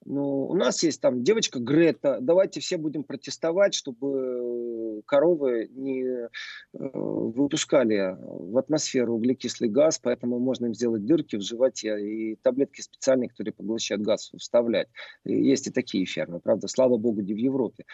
Ну, 0.04 0.46
у 0.46 0.54
нас 0.54 0.82
есть 0.82 1.00
там 1.00 1.22
девочка 1.22 1.60
Грета, 1.60 2.18
давайте 2.20 2.60
все 2.60 2.76
будем 2.76 3.04
протестовать, 3.04 3.74
чтобы 3.74 5.02
коровы 5.06 5.68
не 5.72 6.02
э, 6.02 6.28
выпускали 6.72 8.16
в 8.20 8.58
атмосферу 8.58 9.14
углекислый 9.14 9.70
газ, 9.70 10.00
поэтому 10.02 10.40
можно 10.40 10.66
им 10.66 10.74
сделать 10.74 11.06
дырки 11.06 11.36
в 11.36 11.42
животе 11.42 12.00
и 12.00 12.36
таблетки 12.36 12.80
специальные, 12.80 13.28
которые 13.28 13.52
поглощают 13.52 14.02
газ, 14.02 14.32
вставлять. 14.36 14.88
И 15.24 15.34
есть 15.34 15.68
и 15.68 15.70
такие 15.70 16.04
фермы, 16.04 16.40
правда, 16.42 16.68
слава 16.68 16.96
богу, 16.96 17.20
не 17.20 17.34
в 17.34 17.38
Европе. 17.38 17.84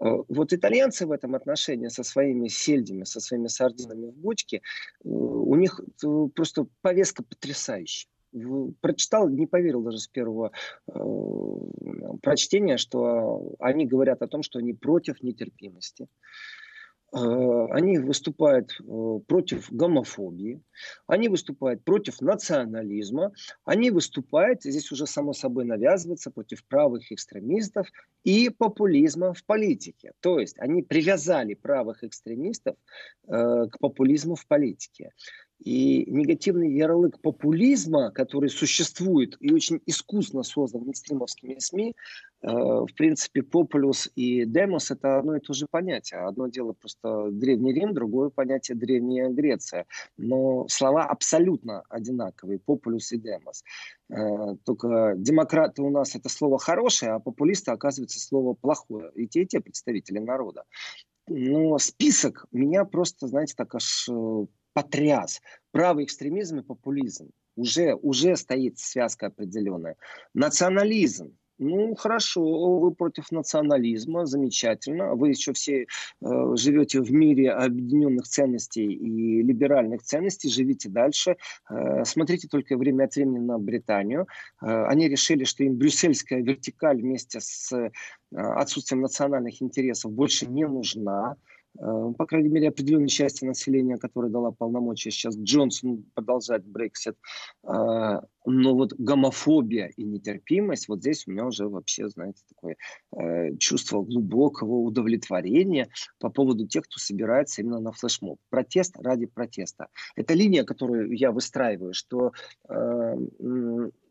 Э, 0.00 0.16
вот 0.28 0.52
итальянцы 0.52 1.06
в 1.06 1.12
этом 1.12 1.34
отношении 1.34 1.88
со 1.88 2.02
своими 2.02 2.48
сельдями, 2.48 3.04
со 3.04 3.20
своими 3.20 3.48
сардинами 3.48 4.06
в 4.06 4.14
бочке, 4.14 4.56
э, 4.56 4.60
у 5.08 5.54
них 5.54 5.80
просто 6.34 6.66
повестка 6.82 7.22
потрясающая 7.22 8.08
прочитал, 8.80 9.28
не 9.28 9.46
поверил 9.46 9.82
даже 9.82 9.98
с 9.98 10.08
первого 10.08 10.52
э, 10.88 10.92
прочтения, 12.22 12.76
что 12.76 13.54
они 13.58 13.86
говорят 13.86 14.22
о 14.22 14.28
том, 14.28 14.42
что 14.42 14.58
они 14.58 14.74
против 14.74 15.22
нетерпимости. 15.22 16.08
Э, 17.16 17.66
они 17.70 17.98
выступают 17.98 18.78
э, 18.78 19.20
против 19.26 19.72
гомофобии, 19.72 20.60
они 21.06 21.28
выступают 21.28 21.82
против 21.82 22.20
национализма, 22.20 23.32
они 23.64 23.90
выступают, 23.90 24.62
здесь 24.62 24.92
уже 24.92 25.06
само 25.06 25.32
собой 25.32 25.64
навязывается, 25.64 26.30
против 26.30 26.64
правых 26.66 27.10
экстремистов 27.10 27.88
и 28.22 28.50
популизма 28.50 29.32
в 29.32 29.44
политике. 29.44 30.12
То 30.20 30.38
есть 30.38 30.58
они 30.58 30.82
привязали 30.82 31.54
правых 31.54 32.04
экстремистов 32.04 32.76
к 33.26 33.70
популизму 33.80 34.34
в 34.34 34.46
политике. 34.46 35.12
И 35.58 36.04
негативный 36.10 36.72
ярлык 36.74 37.18
популизма, 37.20 38.10
который 38.10 38.50
существует 38.50 39.36
и 39.40 39.52
очень 39.52 39.80
искусно 39.86 40.42
создан 40.42 40.82
мейнстримовскими 40.82 41.58
СМИ, 41.58 41.94
э, 42.42 42.46
в 42.46 42.88
принципе, 42.94 43.42
популюс 43.42 44.10
и 44.16 44.44
демос– 44.44 44.90
это 44.92 45.18
одно 45.18 45.36
и 45.36 45.40
то 45.40 45.54
же 45.54 45.66
понятие. 45.70 46.20
Одно 46.20 46.48
дело 46.48 46.72
просто 46.72 47.30
Древний 47.30 47.72
Рим, 47.72 47.94
другое 47.94 48.28
понятие 48.28 48.76
Древняя 48.76 49.30
Греция. 49.30 49.86
Но 50.18 50.66
слова 50.68 51.04
абсолютно 51.04 51.84
одинаковые– 51.88 52.58
популюс 52.64 53.12
и 53.12 53.18
демос. 53.18 53.64
Э, 54.10 54.56
только 54.64 55.14
демократы 55.16 55.80
у 55.80 55.88
нас– 55.90 56.14
это 56.16 56.28
слово 56.28 56.58
хорошее, 56.58 57.12
а 57.12 57.18
популисты, 57.18 57.70
оказывается, 57.70 58.20
слово 58.20 58.52
плохое. 58.52 59.10
И 59.14 59.26
те, 59.26 59.42
и 59.42 59.46
те 59.46 59.60
представители 59.60 60.18
народа. 60.18 60.64
Но 61.28 61.78
список 61.78 62.46
меня 62.52 62.84
просто, 62.84 63.26
знаете, 63.26 63.54
так 63.56 63.74
аж 63.74 64.08
э, 64.08 64.46
потряс. 64.76 65.40
Правый 65.72 66.04
экстремизм 66.04 66.58
и 66.58 66.62
популизм. 66.62 67.30
Уже, 67.56 67.94
уже 67.94 68.36
стоит 68.36 68.78
связка 68.78 69.28
определенная. 69.28 69.96
Национализм. 70.34 71.32
Ну, 71.58 71.94
хорошо, 71.94 72.78
вы 72.78 72.90
против 72.94 73.32
национализма, 73.32 74.26
замечательно. 74.26 75.14
Вы 75.14 75.30
еще 75.30 75.54
все 75.54 75.84
э, 75.84 75.86
живете 76.56 77.00
в 77.00 77.10
мире 77.10 77.52
объединенных 77.52 78.26
ценностей 78.28 78.92
и 78.92 79.42
либеральных 79.42 80.02
ценностей, 80.02 80.50
живите 80.50 80.90
дальше. 80.90 81.36
Э, 81.70 82.04
смотрите 82.04 82.48
только 82.48 82.76
время 82.76 83.04
от 83.04 83.16
времени 83.16 83.38
на 83.38 83.58
Британию. 83.58 84.26
Э, 84.60 84.84
они 84.88 85.08
решили, 85.08 85.44
что 85.44 85.64
им 85.64 85.76
брюссельская 85.76 86.42
вертикаль 86.42 87.00
вместе 87.00 87.40
с 87.40 87.72
э, 87.72 87.90
отсутствием 88.30 89.00
национальных 89.00 89.62
интересов 89.62 90.12
больше 90.12 90.46
не 90.46 90.66
нужна. 90.66 91.36
Э, 91.78 92.12
по 92.16 92.26
крайней 92.26 92.48
мере, 92.48 92.68
определенной 92.68 93.08
части 93.08 93.44
населения, 93.44 93.96
которая 93.96 94.30
дала 94.30 94.50
полномочия 94.50 95.10
сейчас 95.10 95.36
Джонсон 95.36 96.04
продолжать 96.14 96.64
Брексит. 96.64 97.16
Но 98.46 98.74
вот 98.74 98.92
гомофобия 98.96 99.88
и 99.96 100.04
нетерпимость, 100.04 100.88
вот 100.88 101.00
здесь 101.00 101.26
у 101.26 101.32
меня 101.32 101.46
уже 101.46 101.68
вообще, 101.68 102.08
знаете, 102.08 102.42
такое 102.48 102.76
э, 103.16 103.56
чувство 103.56 104.02
глубокого 104.02 104.76
удовлетворения 104.76 105.88
по 106.20 106.30
поводу 106.30 106.66
тех, 106.66 106.84
кто 106.84 106.98
собирается 106.98 107.62
именно 107.62 107.80
на 107.80 107.90
флешмоб. 107.90 108.38
Протест 108.48 108.96
ради 108.98 109.26
протеста. 109.26 109.88
Это 110.14 110.34
линия, 110.34 110.62
которую 110.62 111.12
я 111.12 111.32
выстраиваю, 111.32 111.92
что 111.92 112.32
э, 112.68 113.16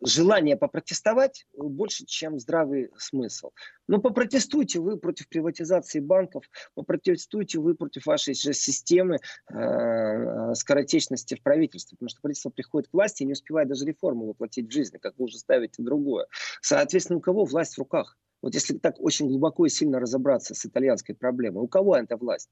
желание 0.03 0.57
попротестовать 0.57 1.47
больше, 1.57 2.05
чем 2.05 2.37
здравый 2.37 2.89
смысл. 2.97 3.51
Но 3.87 4.01
попротестуйте 4.01 4.79
вы 4.79 4.97
против 4.97 5.29
приватизации 5.29 5.99
банков, 5.99 6.43
попротестуйте 6.73 7.59
вы 7.59 7.75
против 7.75 8.05
вашей 8.05 8.33
же 8.33 8.53
системы 8.53 9.19
э, 9.49 10.53
скоротечности 10.55 11.35
в 11.35 11.43
правительстве, 11.43 11.95
потому 11.95 12.09
что 12.09 12.21
правительство 12.21 12.49
приходит 12.49 12.89
к 12.89 12.93
власти 12.93 13.23
и 13.23 13.25
не 13.25 13.33
успевает 13.33 13.69
даже 13.69 13.85
реформу 13.85 14.24
воплотить 14.25 14.67
в 14.67 14.71
жизнь, 14.71 14.97
как 14.99 15.17
вы 15.17 15.25
уже 15.25 15.37
ставите 15.37 15.83
другое. 15.83 16.27
Соответственно, 16.61 17.17
у 17.17 17.21
кого 17.21 17.45
власть 17.45 17.75
в 17.75 17.79
руках? 17.79 18.17
Вот 18.41 18.53
если 18.53 18.77
так 18.77 18.99
очень 18.99 19.27
глубоко 19.27 19.65
и 19.65 19.69
сильно 19.69 19.99
разобраться 19.99 20.53
с 20.53 20.65
итальянской 20.65 21.15
проблемой, 21.15 21.63
у 21.63 21.67
кого 21.67 21.95
эта 21.95 22.17
власть? 22.17 22.49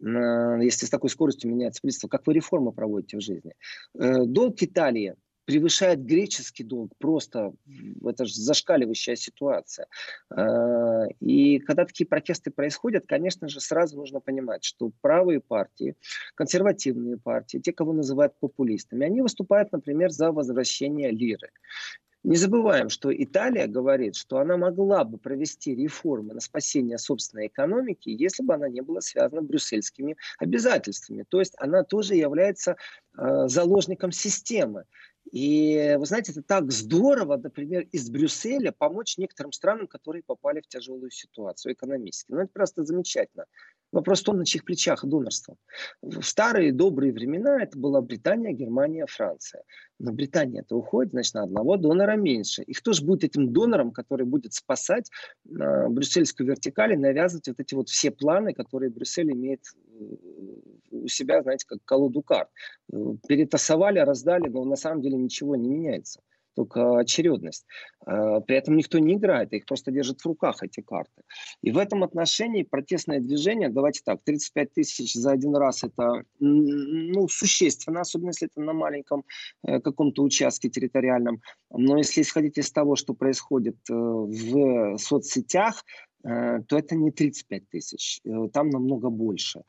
Если 0.00 0.86
с 0.86 0.90
такой 0.90 1.10
скоростью 1.10 1.50
меняется 1.50 1.80
правительство, 1.80 2.08
как 2.08 2.26
вы 2.26 2.34
реформы 2.34 2.72
проводите 2.72 3.16
в 3.16 3.20
жизни? 3.20 3.54
Э, 3.98 4.24
долг 4.24 4.62
Италии 4.62 5.16
превышает 5.46 6.04
греческий 6.04 6.64
долг. 6.64 6.92
Просто 6.98 7.54
это 8.04 8.26
же 8.26 8.34
зашкаливающая 8.34 9.16
ситуация. 9.16 9.86
Э, 10.36 11.06
и 11.20 11.58
когда 11.60 11.86
такие 11.86 12.06
протесты 12.06 12.50
происходят, 12.50 13.06
конечно 13.06 13.48
же, 13.48 13.60
сразу 13.60 13.96
нужно 13.96 14.20
понимать, 14.20 14.64
что 14.64 14.90
правые 15.00 15.40
партии, 15.40 15.94
консервативные 16.34 17.16
партии, 17.16 17.58
те, 17.58 17.72
кого 17.72 17.92
называют 17.92 18.34
популистами, 18.38 19.06
они 19.06 19.22
выступают, 19.22 19.72
например, 19.72 20.10
за 20.10 20.32
возвращение 20.32 21.10
лиры. 21.10 21.50
Не 22.26 22.34
забываем, 22.34 22.88
что 22.88 23.16
Италия 23.16 23.68
говорит, 23.68 24.16
что 24.16 24.38
она 24.38 24.56
могла 24.56 25.04
бы 25.04 25.16
провести 25.16 25.76
реформы 25.76 26.34
на 26.34 26.40
спасение 26.40 26.98
собственной 26.98 27.46
экономики, 27.46 28.08
если 28.08 28.42
бы 28.42 28.54
она 28.54 28.68
не 28.68 28.80
была 28.80 29.00
связана 29.00 29.42
брюссельскими 29.42 30.16
обязательствами. 30.40 31.24
То 31.28 31.38
есть 31.38 31.54
она 31.58 31.84
тоже 31.84 32.16
является 32.16 32.78
э, 33.16 33.46
заложником 33.46 34.10
системы. 34.10 34.86
И 35.32 35.96
вы 35.98 36.06
знаете, 36.06 36.32
это 36.32 36.42
так 36.42 36.70
здорово, 36.70 37.36
например, 37.36 37.86
из 37.92 38.08
Брюсселя 38.10 38.72
помочь 38.72 39.18
некоторым 39.18 39.52
странам, 39.52 39.88
которые 39.88 40.22
попали 40.22 40.60
в 40.60 40.68
тяжелую 40.68 41.10
ситуацию 41.10 41.72
экономически. 41.74 42.30
Ну, 42.30 42.38
это 42.38 42.50
просто 42.52 42.84
замечательно. 42.84 43.46
Вопрос 43.96 44.20
в 44.20 44.24
том, 44.24 44.36
на 44.36 44.44
чьих 44.44 44.62
плечах 44.62 45.06
донорство. 45.06 45.56
В 46.02 46.22
старые 46.22 46.70
добрые 46.70 47.14
времена 47.14 47.62
это 47.62 47.78
была 47.78 48.02
Британия, 48.02 48.52
Германия, 48.52 49.06
Франция. 49.06 49.62
Но 49.98 50.12
Британия 50.12 50.60
это 50.60 50.76
уходит, 50.76 51.12
значит, 51.12 51.32
на 51.32 51.44
одного 51.44 51.78
донора 51.78 52.14
меньше. 52.16 52.62
И 52.62 52.74
кто 52.74 52.92
же 52.92 53.02
будет 53.02 53.24
этим 53.24 53.54
донором, 53.54 53.92
который 53.92 54.26
будет 54.26 54.52
спасать 54.52 55.10
э, 55.48 55.88
брюссельскую 55.88 56.46
вертикаль 56.46 56.92
и 56.92 56.96
навязывать 56.98 57.48
вот 57.48 57.58
эти 57.58 57.74
вот 57.74 57.88
все 57.88 58.10
планы, 58.10 58.52
которые 58.52 58.90
Брюссель 58.90 59.32
имеет 59.32 59.62
э, 59.64 60.04
у 60.90 61.08
себя, 61.08 61.42
знаете, 61.42 61.64
как 61.66 61.78
колоду 61.86 62.20
карт. 62.20 62.50
Э, 62.92 62.96
перетасовали, 63.26 63.98
раздали, 64.00 64.50
но 64.50 64.62
на 64.64 64.76
самом 64.76 65.00
деле 65.00 65.16
ничего 65.16 65.56
не 65.56 65.70
меняется 65.70 66.20
только 66.56 66.98
очередность. 66.98 67.66
А, 68.06 68.40
при 68.40 68.56
этом 68.56 68.76
никто 68.76 68.98
не 68.98 69.14
играет, 69.14 69.52
их 69.52 69.66
просто 69.66 69.92
держат 69.92 70.20
в 70.20 70.26
руках, 70.26 70.62
эти 70.62 70.80
карты. 70.80 71.22
И 71.62 71.70
в 71.70 71.78
этом 71.78 72.02
отношении 72.02 72.62
протестное 72.62 73.20
движение, 73.20 73.68
давайте 73.68 74.00
так, 74.04 74.20
35 74.24 74.72
тысяч 74.72 75.14
за 75.14 75.32
один 75.32 75.54
раз 75.54 75.84
это 75.84 76.24
ну, 76.40 77.28
существенно, 77.28 78.00
особенно 78.00 78.30
если 78.30 78.48
это 78.48 78.60
на 78.60 78.72
маленьком 78.72 79.24
э, 79.62 79.80
каком-то 79.80 80.22
участке 80.22 80.70
территориальном. 80.70 81.42
Но 81.70 81.98
если 81.98 82.22
исходить 82.22 82.58
из 82.58 82.72
того, 82.72 82.96
что 82.96 83.12
происходит 83.12 83.76
э, 83.90 83.94
в 83.94 84.96
соцсетях, 84.96 85.84
э, 86.24 86.62
то 86.66 86.78
это 86.78 86.94
не 86.94 87.10
35 87.10 87.68
тысяч, 87.68 88.20
там 88.52 88.70
намного 88.70 89.10
больше. 89.10 89.62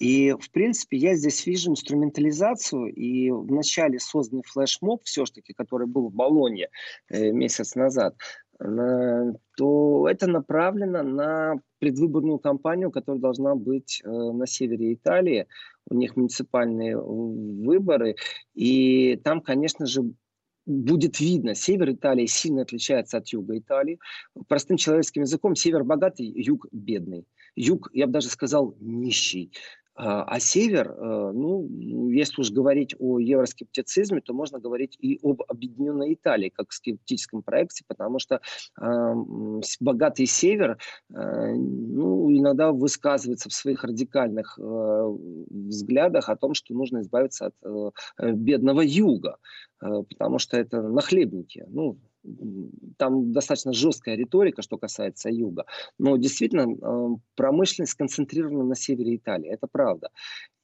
И, 0.00 0.32
в 0.32 0.50
принципе, 0.50 0.96
я 0.96 1.14
здесь 1.14 1.46
вижу 1.46 1.70
инструментализацию, 1.70 2.86
и 2.86 3.30
в 3.30 3.52
начале 3.52 4.00
созданный 4.00 4.42
флешмоб, 4.46 5.02
все-таки, 5.04 5.52
который 5.52 5.86
был 5.86 6.08
в 6.08 6.14
Болоне 6.14 6.68
э, 7.10 7.30
месяц 7.32 7.74
назад, 7.74 8.16
э, 8.58 9.32
то 9.58 10.08
это 10.08 10.26
направлено 10.26 11.02
на 11.02 11.54
предвыборную 11.80 12.38
кампанию, 12.38 12.90
которая 12.90 13.20
должна 13.20 13.54
быть 13.54 14.00
э, 14.02 14.08
на 14.08 14.46
севере 14.46 14.94
Италии. 14.94 15.46
У 15.90 15.94
них 15.94 16.16
муниципальные 16.16 16.98
выборы, 16.98 18.16
и 18.54 19.16
там, 19.22 19.42
конечно 19.42 19.84
же, 19.84 20.14
будет 20.64 21.20
видно, 21.20 21.54
север 21.54 21.90
Италии 21.92 22.26
сильно 22.26 22.62
отличается 22.62 23.18
от 23.18 23.28
юга 23.28 23.58
Италии. 23.58 23.98
Простым 24.48 24.78
человеческим 24.78 25.22
языком, 25.22 25.56
север 25.56 25.84
богатый, 25.84 26.26
юг 26.26 26.66
бедный. 26.72 27.26
Юг, 27.56 27.90
я 27.92 28.06
бы 28.06 28.12
даже 28.12 28.28
сказал, 28.28 28.76
нищий. 28.78 29.52
А, 29.94 30.22
а 30.22 30.40
север, 30.40 30.92
э, 30.92 31.32
ну, 31.34 31.68
если 32.10 32.40
уж 32.40 32.50
говорить 32.50 32.94
о 32.98 33.18
евроскептицизме, 33.18 34.20
то 34.20 34.32
можно 34.32 34.58
говорить 34.58 34.96
и 35.00 35.18
об 35.22 35.42
объединенной 35.48 36.14
Италии 36.14 36.48
как 36.48 36.72
скептическом 36.72 37.42
проекте, 37.42 37.84
потому 37.86 38.18
что 38.18 38.40
э, 38.80 39.14
богатый 39.80 40.26
север 40.26 40.78
э, 41.12 41.54
ну, 41.54 42.30
иногда 42.32 42.72
высказывается 42.72 43.48
в 43.48 43.52
своих 43.52 43.84
радикальных 43.84 44.58
э, 44.58 45.16
взглядах 45.50 46.28
о 46.28 46.36
том, 46.36 46.54
что 46.54 46.72
нужно 46.74 47.00
избавиться 47.00 47.46
от 47.46 47.54
э, 47.64 48.32
бедного 48.32 48.82
юга, 48.82 49.38
э, 49.82 49.86
потому 50.08 50.38
что 50.38 50.56
это 50.56 50.82
нахлебники. 50.82 51.64
Ну, 51.68 51.98
там 52.98 53.32
достаточно 53.32 53.72
жесткая 53.72 54.16
риторика, 54.16 54.62
что 54.62 54.78
касается 54.78 55.30
юга. 55.30 55.64
Но 55.98 56.16
действительно, 56.16 56.66
э, 56.70 57.16
промышленность 57.34 57.92
сконцентрирована 57.92 58.64
на 58.64 58.74
севере 58.74 59.16
Италии. 59.16 59.48
Это 59.50 59.66
правда. 59.70 60.10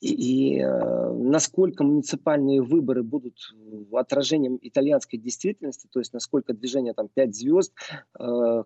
И, 0.01 0.59
э, 0.59 1.13
насколько 1.13 1.83
муниципальные 1.83 2.61
выборы 2.61 3.03
будут 3.03 3.55
отражением 3.93 4.59
итальянской 4.61 5.19
действительности, 5.19 5.89
то 5.91 6.01
есть 6.01 6.13
насколько 6.13 6.53
движение 6.53 6.93
там 6.93 7.09
пять 7.09 7.35
звезд, 7.35 7.73
э, 8.19 8.65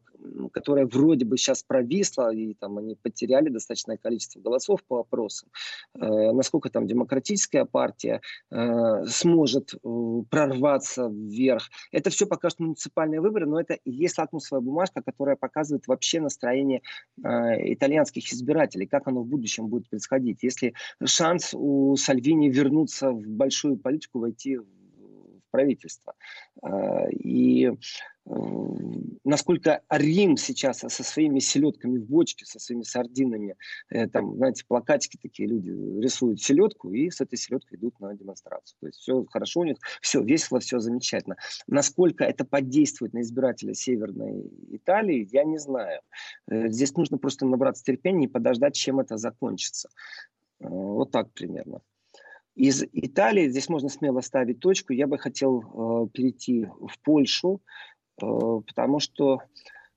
которое 0.53 0.87
вроде 0.87 1.25
бы 1.25 1.37
сейчас 1.37 1.63
провисло, 1.63 2.33
и 2.35 2.55
там 2.55 2.79
они 2.79 2.97
потеряли 2.97 3.49
достаточное 3.49 3.97
количество 3.97 4.41
голосов 4.41 4.83
по 4.85 5.01
опросам, 5.01 5.49
э, 5.95 6.33
насколько 6.33 6.69
там 6.69 6.87
демократическая 6.89 7.65
партия 7.65 8.21
э, 8.51 9.05
сможет 9.07 9.75
э, 9.75 10.23
прорваться 10.31 11.09
вверх. 11.09 11.71
Это 11.93 12.11
все 12.11 12.27
пока 12.27 12.51
что 12.51 12.65
муниципальные 12.65 13.21
выборы, 13.21 13.47
но 13.47 13.61
это 13.61 13.75
и 13.75 13.91
есть 13.91 14.19
лакмусовая 14.19 14.63
бумажка, 14.63 15.01
которая 15.01 15.37
показывает 15.37 15.87
вообще 15.87 16.21
настроение 16.21 16.83
э, 17.23 17.73
итальянских 17.73 18.33
избирателей, 18.33 18.87
как 18.87 19.07
оно 19.07 19.23
в 19.23 19.27
будущем 19.27 19.69
будет 19.69 19.89
происходить. 19.89 20.43
Если 20.43 20.75
шанс 21.21 21.53
у 21.53 21.97
Сальвини 21.97 22.49
вернуться 22.49 23.11
в 23.11 23.27
большую 23.27 23.77
политику, 23.77 24.21
войти 24.21 24.57
в 24.57 24.65
правительство. 25.51 26.15
А, 26.63 27.09
и 27.11 27.67
э, 27.67 27.75
насколько 29.25 29.83
Рим 29.91 30.37
сейчас 30.37 30.79
со 30.79 31.03
своими 31.03 31.41
селедками 31.41 31.99
в 31.99 32.07
бочке, 32.07 32.47
со 32.47 32.59
своими 32.59 32.85
сардинами, 32.85 33.57
э, 33.91 34.09
там, 34.09 34.37
знаете, 34.37 34.65
плакатики 34.67 35.19
такие 35.21 35.49
люди 35.49 35.71
рисуют 35.71 36.41
селедку 36.41 36.91
и 36.93 37.11
с 37.11 37.21
этой 37.21 37.37
селедкой 37.37 37.79
идут 37.79 38.01
на 38.01 38.15
демонстрацию. 38.15 38.77
То 38.81 38.87
есть 38.87 39.01
все 39.01 39.25
хорошо 39.27 39.61
у 39.61 39.65
них, 39.65 39.77
все 40.01 40.23
весело, 40.23 40.61
все 40.61 40.79
замечательно. 40.79 41.37
Насколько 41.67 42.25
это 42.25 42.45
подействует 42.45 43.13
на 43.13 43.21
избирателя 43.21 43.75
Северной 43.75 44.51
Италии, 44.71 45.29
я 45.31 45.45
не 45.45 45.59
знаю. 45.59 46.01
Э, 46.49 46.71
здесь 46.71 46.95
нужно 46.95 47.19
просто 47.19 47.45
набраться 47.45 47.85
терпения 47.85 48.25
и 48.25 48.29
подождать, 48.29 48.75
чем 48.75 49.01
это 49.01 49.17
закончится. 49.17 49.91
Вот 50.61 51.11
так 51.11 51.33
примерно. 51.33 51.81
Из 52.55 52.83
Италии, 52.93 53.49
здесь 53.49 53.69
можно 53.69 53.89
смело 53.89 54.21
ставить 54.21 54.61
точку, 54.61 54.93
я 54.93 55.07
бы 55.07 55.19
хотел 55.19 55.61
э, 55.61 56.09
перейти 56.13 56.67
в 56.67 56.99
Польшу, 57.03 57.63
э, 58.21 58.27
потому 58.27 58.99
что 59.01 59.39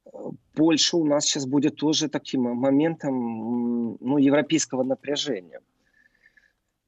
э, 0.05 0.09
Польша 0.53 0.97
у 0.97 1.05
нас 1.05 1.25
сейчас 1.25 1.45
будет 1.45 1.75
тоже 1.75 2.07
таким 2.07 2.43
моментом 2.43 3.97
ну, 3.99 4.17
европейского 4.17 4.83
напряжения. 4.83 5.59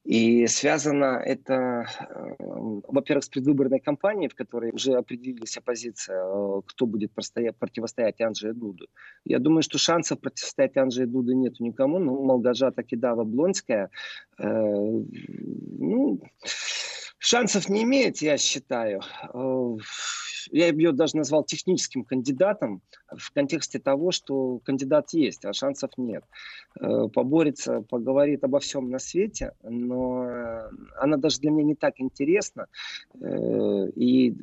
И 0.06 0.46
связано 0.46 1.20
это, 1.26 1.88
э, 2.00 2.36
во-первых, 2.38 3.24
с 3.24 3.30
предвыборной 3.30 3.80
кампанией, 3.80 4.30
в 4.30 4.36
которой 4.36 4.72
уже 4.72 4.94
определились 4.94 5.58
оппозиция, 5.58 6.24
э, 6.24 6.62
кто 6.64 6.86
будет 6.86 7.12
противостоять 7.12 8.22
Анджею 8.22 8.54
Дуду. 8.54 8.88
Я 9.24 9.40
думаю, 9.40 9.64
что 9.64 9.80
шансов 9.80 10.20
противостоять 10.20 10.78
Анджею 10.78 11.08
Дуду 11.08 11.34
нет 11.34 11.60
никому. 11.60 11.98
Ну, 11.98 12.24
Молгожата 12.24 12.84
Кидава 12.84 13.24
Блонская, 13.24 13.90
э, 14.38 14.44
ну, 14.44 16.22
шансов 17.18 17.68
не 17.68 17.82
имеет, 17.82 18.22
я 18.22 18.38
считаю. 18.38 19.02
Э, 20.52 20.58
я 20.58 20.68
ее 20.68 20.92
даже 20.92 21.18
назвал 21.18 21.44
техническим 21.44 22.04
кандидатом 22.04 22.82
в 23.16 23.32
контексте 23.32 23.80
того, 23.80 24.12
что 24.12 24.60
кандидат 24.64 25.12
есть, 25.14 25.46
а 25.46 25.54
шансов 25.54 25.92
нет. 25.98 26.24
Э, 26.80 27.08
поборется, 27.14 27.82
поговорит 27.82 28.44
обо 28.44 28.60
всем 28.60 28.90
на 28.90 29.00
свете, 29.00 29.54
но 29.64 30.28
она 30.98 31.18
даже 31.18 31.40
для 31.40 31.52
меня 31.52 31.64
не 31.64 31.76
так 31.76 31.96
интересна. 32.00 32.68
Э, 33.22 33.90
и 33.96 34.36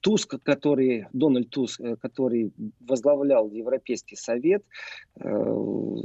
Туск, 0.00 0.36
который, 0.42 1.06
Дональд 1.12 1.50
Туск, 1.50 1.80
э, 1.80 1.96
который 1.96 2.52
возглавлял 2.80 3.50
Европейский 3.50 4.16
Совет, 4.16 4.64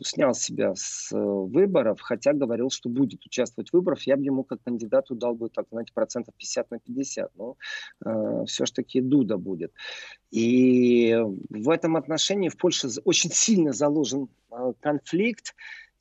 снял 0.03 0.33
себя 0.33 0.73
с 0.75 1.09
выборов, 1.11 2.01
хотя 2.01 2.33
говорил, 2.33 2.69
что 2.69 2.89
будет 2.89 3.25
участвовать 3.25 3.69
в 3.69 3.73
выборах. 3.73 4.01
Я 4.03 4.17
бы 4.17 4.23
ему 4.23 4.43
как 4.43 4.61
кандидату 4.63 5.15
дал 5.15 5.33
бы, 5.33 5.49
так, 5.49 5.65
знаете, 5.71 5.93
процентов 5.93 6.33
50 6.35 6.71
на 6.71 6.79
50. 6.79 7.31
Но 7.35 7.55
все-таки 8.45 9.01
Дуда 9.01 9.36
будет. 9.37 9.71
И 10.31 11.15
в 11.49 11.69
этом 11.69 11.95
отношении 11.95 12.49
в 12.49 12.57
Польше 12.57 12.89
очень 13.05 13.31
сильно 13.31 13.73
заложен 13.73 14.29
э, 14.51 14.73
конфликт. 14.79 15.55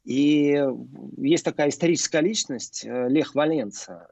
И 0.04 0.64
есть 1.16 1.44
такая 1.44 1.68
историческая 1.68 2.20
личность, 2.20 2.84
э, 2.84 3.08
Лех 3.08 3.34
Валенца. 3.34 4.08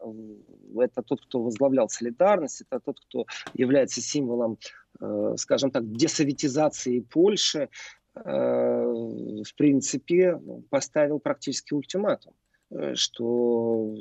Это 0.77 1.03
тот, 1.03 1.23
кто 1.23 1.43
возглавлял 1.43 1.89
солидарность, 1.89 2.63
это 2.63 2.81
тот, 2.81 3.01
кто 3.01 3.27
является 3.55 4.01
символом, 4.01 4.59
э, 5.01 5.35
скажем 5.37 5.71
так, 5.71 5.91
десоветизации 5.91 7.01
Польши. 7.01 7.69
В 8.17 9.53
принципе, 9.57 10.41
поставил 10.71 11.19
практически 11.19 11.75
ультиматум, 11.75 12.33
что 12.95 13.93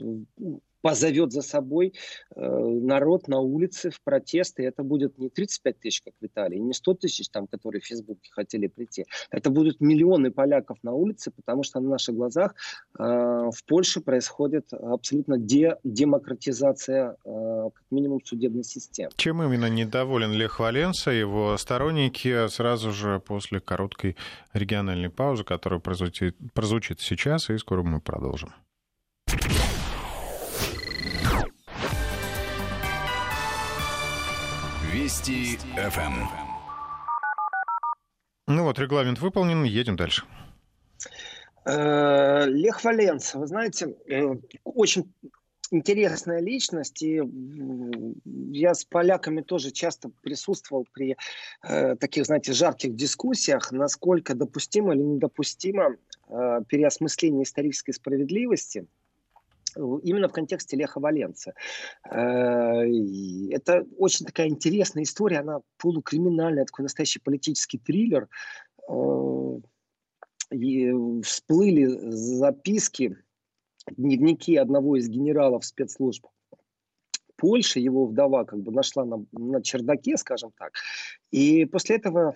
позовет 0.84 1.32
за 1.32 1.42
собой 1.42 1.94
э, 2.36 2.42
народ 2.42 3.30
на 3.30 3.40
улице 3.40 3.90
в 3.90 4.02
протесты. 4.04 4.64
Это 4.64 4.84
будет 4.84 5.18
не 5.18 5.30
35 5.30 5.80
тысяч, 5.80 6.02
как 6.02 6.14
в 6.20 6.26
Италии, 6.26 6.58
не 6.58 6.74
100 6.74 6.94
тысяч, 6.96 7.30
там, 7.30 7.48
которые 7.48 7.82
в 7.82 7.86
Фейсбуке 7.86 8.30
хотели 8.32 8.68
прийти. 8.68 9.06
Это 9.32 9.50
будут 9.50 9.80
миллионы 9.80 10.30
поляков 10.30 10.78
на 10.84 10.92
улице, 10.92 11.32
потому 11.32 11.64
что 11.64 11.80
на 11.80 11.90
наших 11.92 12.16
глазах 12.16 12.56
э, 13.00 13.02
в 13.02 13.66
Польше 13.66 14.02
происходит 14.02 14.74
абсолютно 14.74 15.38
де 15.38 15.78
демократизация, 15.86 17.16
э, 17.26 17.70
как 17.74 17.84
минимум, 17.90 18.20
судебной 18.26 18.66
системы. 18.66 19.12
Чем 19.16 19.42
именно 19.42 19.70
недоволен 19.70 20.34
Лех 20.34 20.60
Валенса, 20.60 21.12
его 21.12 21.56
сторонники 21.58 22.48
сразу 22.50 22.92
же 22.92 23.22
после 23.26 23.62
короткой 23.62 24.18
региональной 24.52 25.10
паузы, 25.10 25.46
которая 25.46 25.80
прозвучит, 25.80 26.36
прозвучит 26.54 27.00
сейчас, 27.00 27.50
и 27.50 27.58
скоро 27.58 27.84
мы 27.84 28.02
продолжим. 28.02 28.50
Вести 35.04 35.58
ФМ. 35.76 36.14
Ну 38.48 38.64
вот, 38.64 38.80
регламент 38.80 39.20
выполнен, 39.20 39.66
едем 39.66 39.98
дальше. 39.98 40.24
Э, 41.66 42.46
Лех 42.46 42.82
Валенц, 42.86 43.34
вы 43.34 43.46
знаете, 43.48 43.98
э, 44.08 44.22
очень 44.64 45.14
интересная 45.72 46.40
личность, 46.40 47.04
и 47.04 47.22
я 48.54 48.74
с 48.74 48.86
поляками 48.86 49.42
тоже 49.42 49.72
часто 49.72 50.10
присутствовал 50.22 50.88
при 50.94 51.18
э, 51.68 51.98
таких, 51.98 52.26
знаете, 52.26 52.54
жарких 52.54 52.96
дискуссиях, 52.96 53.74
насколько 53.74 54.36
допустимо 54.36 54.94
или 54.94 55.02
недопустимо 55.02 55.98
э, 56.30 56.62
переосмысление 56.70 57.44
исторической 57.44 57.92
справедливости– 57.92 58.88
именно 59.76 60.28
в 60.28 60.34
контексте 60.34 60.78
Леха 60.78 61.00
Валенца. 61.00 61.54
Э, 62.10 62.84
это 63.52 63.86
очень 63.98 64.26
такая 64.26 64.48
интересная 64.48 65.04
история, 65.04 65.40
она 65.40 65.62
полукриминальная, 65.78 66.66
такой 66.66 66.84
настоящий 66.84 67.20
политический 67.20 67.78
триллер. 67.78 68.28
Э, 68.90 69.60
и 70.52 70.92
всплыли 71.24 71.86
записки, 71.86 73.18
дневники 73.88 74.56
одного 74.56 74.98
из 74.98 75.10
генералов 75.10 75.66
спецслужб 75.66 76.28
Польши, 77.36 77.80
его 77.80 78.06
вдова 78.06 78.46
как 78.46 78.60
бы 78.60 78.72
нашла 78.72 79.04
на, 79.04 79.26
на 79.34 79.62
чердаке, 79.62 80.16
скажем 80.18 80.52
так. 80.58 80.74
И 81.32 81.66
после 81.66 81.98
этого 81.98 82.36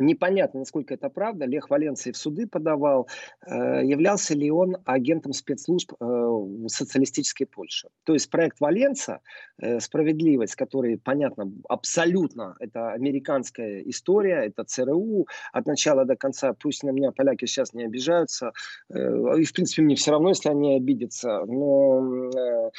Непонятно, 0.00 0.60
насколько 0.60 0.94
это 0.94 1.10
правда. 1.10 1.44
Лех 1.44 1.68
Валенций 1.68 2.12
в 2.12 2.16
суды 2.16 2.46
подавал. 2.46 3.06
Э, 3.46 3.84
являлся 3.84 4.34
ли 4.34 4.50
он 4.50 4.78
агентом 4.86 5.34
спецслужб 5.34 5.92
э, 6.00 6.30
социалистической 6.68 7.46
Польши? 7.46 7.88
То 8.04 8.14
есть 8.14 8.30
проект 8.30 8.60
Валенца, 8.60 9.20
э, 9.58 9.78
справедливость, 9.78 10.54
который, 10.54 10.98
понятно, 10.98 11.52
абсолютно 11.68 12.56
это 12.60 12.92
американская 12.92 13.82
история, 13.82 14.46
это 14.46 14.64
ЦРУ 14.64 15.28
от 15.52 15.66
начала 15.66 16.06
до 16.06 16.16
конца. 16.16 16.54
Пусть 16.54 16.82
на 16.82 16.90
меня 16.90 17.12
поляки 17.12 17.44
сейчас 17.44 17.74
не 17.74 17.84
обижаются. 17.84 18.52
И, 18.88 19.44
в 19.44 19.52
принципе, 19.52 19.82
мне 19.82 19.96
все 19.96 20.12
равно, 20.12 20.30
если 20.30 20.48
они 20.48 20.76
обидятся. 20.76 21.44
Но 21.44 22.70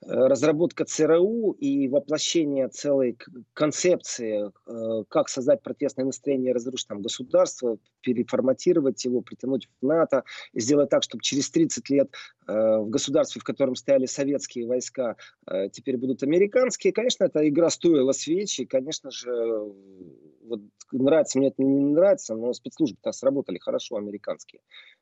разработка 0.00 0.84
ЦРУ 0.84 1.52
и 1.52 1.88
воплощение 1.88 2.68
целой 2.68 3.18
концепции, 3.52 4.52
как 5.08 5.28
создать 5.28 5.62
протестное 5.62 6.04
настроение 6.04 6.52
разрушить 6.52 6.88
там, 6.88 7.02
государство, 7.02 7.78
переформатировать 8.00 9.04
его, 9.04 9.20
притянуть 9.20 9.68
в 9.80 9.86
НАТО, 9.86 10.24
сделать 10.54 10.90
так, 10.90 11.02
чтобы 11.02 11.22
через 11.22 11.50
30 11.50 11.90
лет 11.90 12.10
э, 12.46 12.52
в 12.52 12.88
государстве, 12.88 13.40
в 13.40 13.44
котором 13.44 13.74
стояли 13.74 14.06
советские 14.06 14.66
войска, 14.66 15.16
э, 15.46 15.68
теперь 15.70 15.96
будут 15.96 16.22
американские. 16.22 16.92
Конечно, 16.92 17.24
эта 17.24 17.46
игра 17.48 17.70
стоила 17.70 18.12
свечи, 18.12 18.64
конечно 18.64 19.10
же, 19.10 19.30
вот, 20.42 20.60
нравится 20.92 21.38
мне 21.38 21.48
это 21.48 21.62
не 21.62 21.92
нравится, 21.92 22.34
но 22.34 22.52
спецслужбы-то 22.52 23.12
сработали 23.12 23.58
хорошо, 23.58 23.96
американские. 23.96 24.60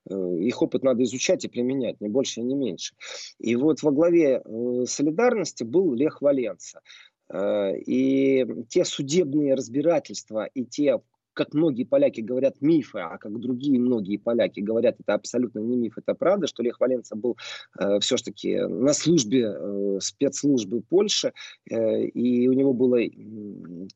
Э, 0.09 0.37
их 0.39 0.63
опыт 0.63 0.83
надо 0.83 1.03
изучать 1.05 1.45
и 1.45 1.49
применять, 1.49 2.01
не 2.01 2.09
больше 2.09 2.41
и 2.41 2.45
не 2.45 2.55
меньше. 2.55 2.95
И 3.39 3.57
вот 3.57 3.83
во 3.83 3.91
главе 3.91 4.43
э, 4.45 4.85
солидарности 4.87 5.65
был 5.65 5.95
Лех 5.95 6.23
Валенца. 6.23 6.81
Э, 7.29 7.77
и 7.77 8.47
те 8.69 8.85
судебные 8.85 9.55
разбирательства 9.55 10.47
и 10.55 10.65
те 10.65 11.01
как 11.37 11.53
многие 11.53 11.85
поляки 11.85 12.23
говорят, 12.23 12.63
мифы, 12.63 12.99
а 12.99 13.19
как 13.19 13.39
другие 13.39 13.79
многие 13.79 14.17
поляки 14.17 14.61
говорят, 14.61 14.97
это 14.99 15.15
абсолютно 15.15 15.59
не 15.61 15.77
миф, 15.77 15.99
это 15.99 16.15
правда, 16.15 16.47
что 16.47 16.63
Лех 16.63 16.81
Валенца 16.81 17.15
был 17.15 17.37
э, 17.79 18.01
все-таки 18.01 18.57
на 18.57 18.95
службе 18.95 19.55
э, 19.55 19.99
спецслужбы 20.01 20.81
Польши, 20.81 21.33
э, 21.71 22.05
и 22.05 22.49
у 22.49 22.55
него 22.55 22.73
была 22.73 23.01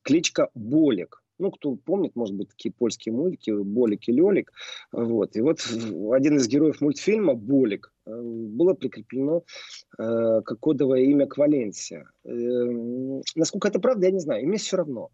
кличка 0.02 0.50
Болик. 0.54 1.22
Ну, 1.40 1.50
кто 1.50 1.74
помнит, 1.74 2.14
может 2.14 2.36
быть, 2.36 2.50
такие 2.50 2.70
польские 2.70 3.14
мультики, 3.14 3.50
Болик 3.50 4.08
и 4.08 4.12
Лелик. 4.12 4.52
Вот. 4.92 5.36
И 5.36 5.40
вот 5.40 5.60
один 6.12 6.36
из 6.36 6.46
героев 6.48 6.80
мультфильма, 6.80 7.34
Болик, 7.34 7.92
э, 8.06 8.10
было 8.12 8.74
прикреплено 8.74 9.42
э, 9.98 10.42
как 10.44 10.60
кодовое 10.60 11.00
имя 11.00 11.26
к 11.26 11.38
Валенсия. 11.38 12.10
Э, 12.24 12.30
насколько 13.34 13.68
это 13.68 13.80
правда, 13.80 14.06
я 14.06 14.12
не 14.12 14.20
знаю. 14.20 14.42
И 14.42 14.46
мне 14.46 14.58
все 14.58 14.76
равно. 14.76 15.08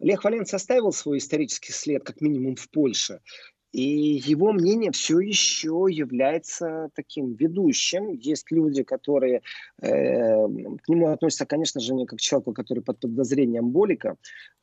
Лех 0.00 0.24
Валенц 0.24 0.52
оставил 0.54 0.92
свой 0.92 1.18
исторический 1.18 1.72
след, 1.72 2.02
как 2.02 2.20
минимум, 2.20 2.56
в 2.56 2.68
Польше. 2.70 3.20
И 3.72 3.82
его 3.82 4.52
мнение 4.52 4.90
все 4.90 5.20
еще 5.20 5.86
является 5.88 6.90
таким 6.94 7.34
ведущим. 7.34 8.08
Есть 8.08 8.50
люди, 8.50 8.82
которые 8.82 9.42
э, 9.80 9.88
к 9.88 10.88
нему 10.88 11.08
относятся, 11.08 11.46
конечно 11.46 11.80
же, 11.80 11.94
не 11.94 12.06
как 12.06 12.18
к 12.18 12.22
человеку, 12.22 12.52
который 12.52 12.82
под 12.82 12.98
подозрением 12.98 13.70
Болика, 13.70 14.16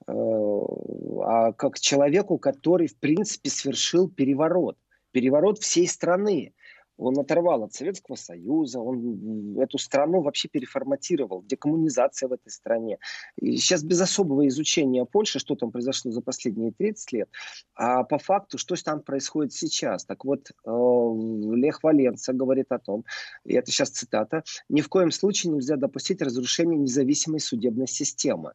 э, 0.08 0.12
а 0.12 1.53
как 1.53 1.76
к 1.76 1.80
человеку, 1.80 2.38
который, 2.38 2.88
в 2.88 2.97
принципе, 2.97 3.49
совершил 3.49 4.10
переворот. 4.10 4.78
Переворот 5.12 5.60
всей 5.60 5.88
страны. 5.88 6.53
Он 6.98 7.18
оторвал 7.20 7.64
от 7.64 7.74
Советского 7.74 8.16
Союза, 8.16 8.80
он 8.80 9.60
эту 9.60 9.78
страну 9.78 10.22
вообще 10.22 10.48
переформатировал, 10.48 11.43
декоммунизация 11.43 12.28
в 12.28 12.34
этой 12.34 12.50
стране. 12.50 12.98
И 13.39 13.58
сейчас 13.58 13.84
без 13.84 14.02
особого 14.02 14.48
изучения 14.48 15.06
Польши, 15.06 15.39
что 15.39 15.56
там 15.56 15.72
произошло 15.72 16.12
за 16.12 16.22
последние 16.22 16.72
30 16.72 17.12
лет, 17.12 17.30
а 17.76 18.04
по 18.04 18.18
факту, 18.18 18.58
что 18.58 18.76
там 18.84 19.02
происходит 19.02 19.54
сейчас. 19.54 20.06
Так 20.06 20.26
вот, 20.26 20.50
э, 20.50 21.56
Лех 21.56 21.84
Валенца 21.84 22.34
говорит 22.34 22.72
о 22.72 22.80
том, 22.80 23.06
и 23.43 23.54
это 23.54 23.72
сейчас 23.72 23.89
цитата, 23.89 24.43
«Ни 24.70 24.82
в 24.82 24.89
коем 24.89 25.12
случае 25.12 25.54
нельзя 25.54 25.76
допустить 25.76 26.22
разрушения 26.22 26.78
независимой 26.78 27.39
судебной 27.39 27.88
системы». 27.88 28.54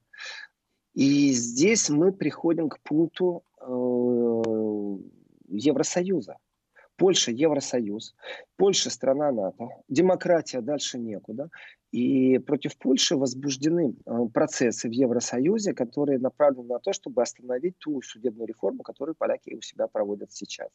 И 0.94 1.32
здесь 1.32 1.88
мы 1.88 2.12
приходим 2.12 2.68
к 2.68 2.80
пункту 2.80 3.44
э, 3.60 3.64
Евросоюза. 5.48 6.36
Польша 6.96 7.30
Евросоюз, 7.30 8.14
Польша 8.56 8.90
страна 8.90 9.32
НАТО, 9.32 9.68
демократия 9.88 10.60
дальше 10.60 10.98
некуда. 10.98 11.48
И 11.92 12.38
против 12.38 12.78
Польши 12.78 13.16
возбуждены 13.16 13.94
э, 14.06 14.12
процессы 14.32 14.88
в 14.88 14.92
Евросоюзе, 14.92 15.74
которые 15.74 16.18
направлены 16.18 16.68
на 16.68 16.78
то, 16.78 16.94
чтобы 16.94 17.20
остановить 17.20 17.78
ту 17.78 18.00
судебную 18.00 18.48
реформу, 18.48 18.82
которую 18.82 19.14
поляки 19.14 19.54
у 19.54 19.60
себя 19.60 19.86
проводят 19.88 20.32
сейчас. 20.32 20.70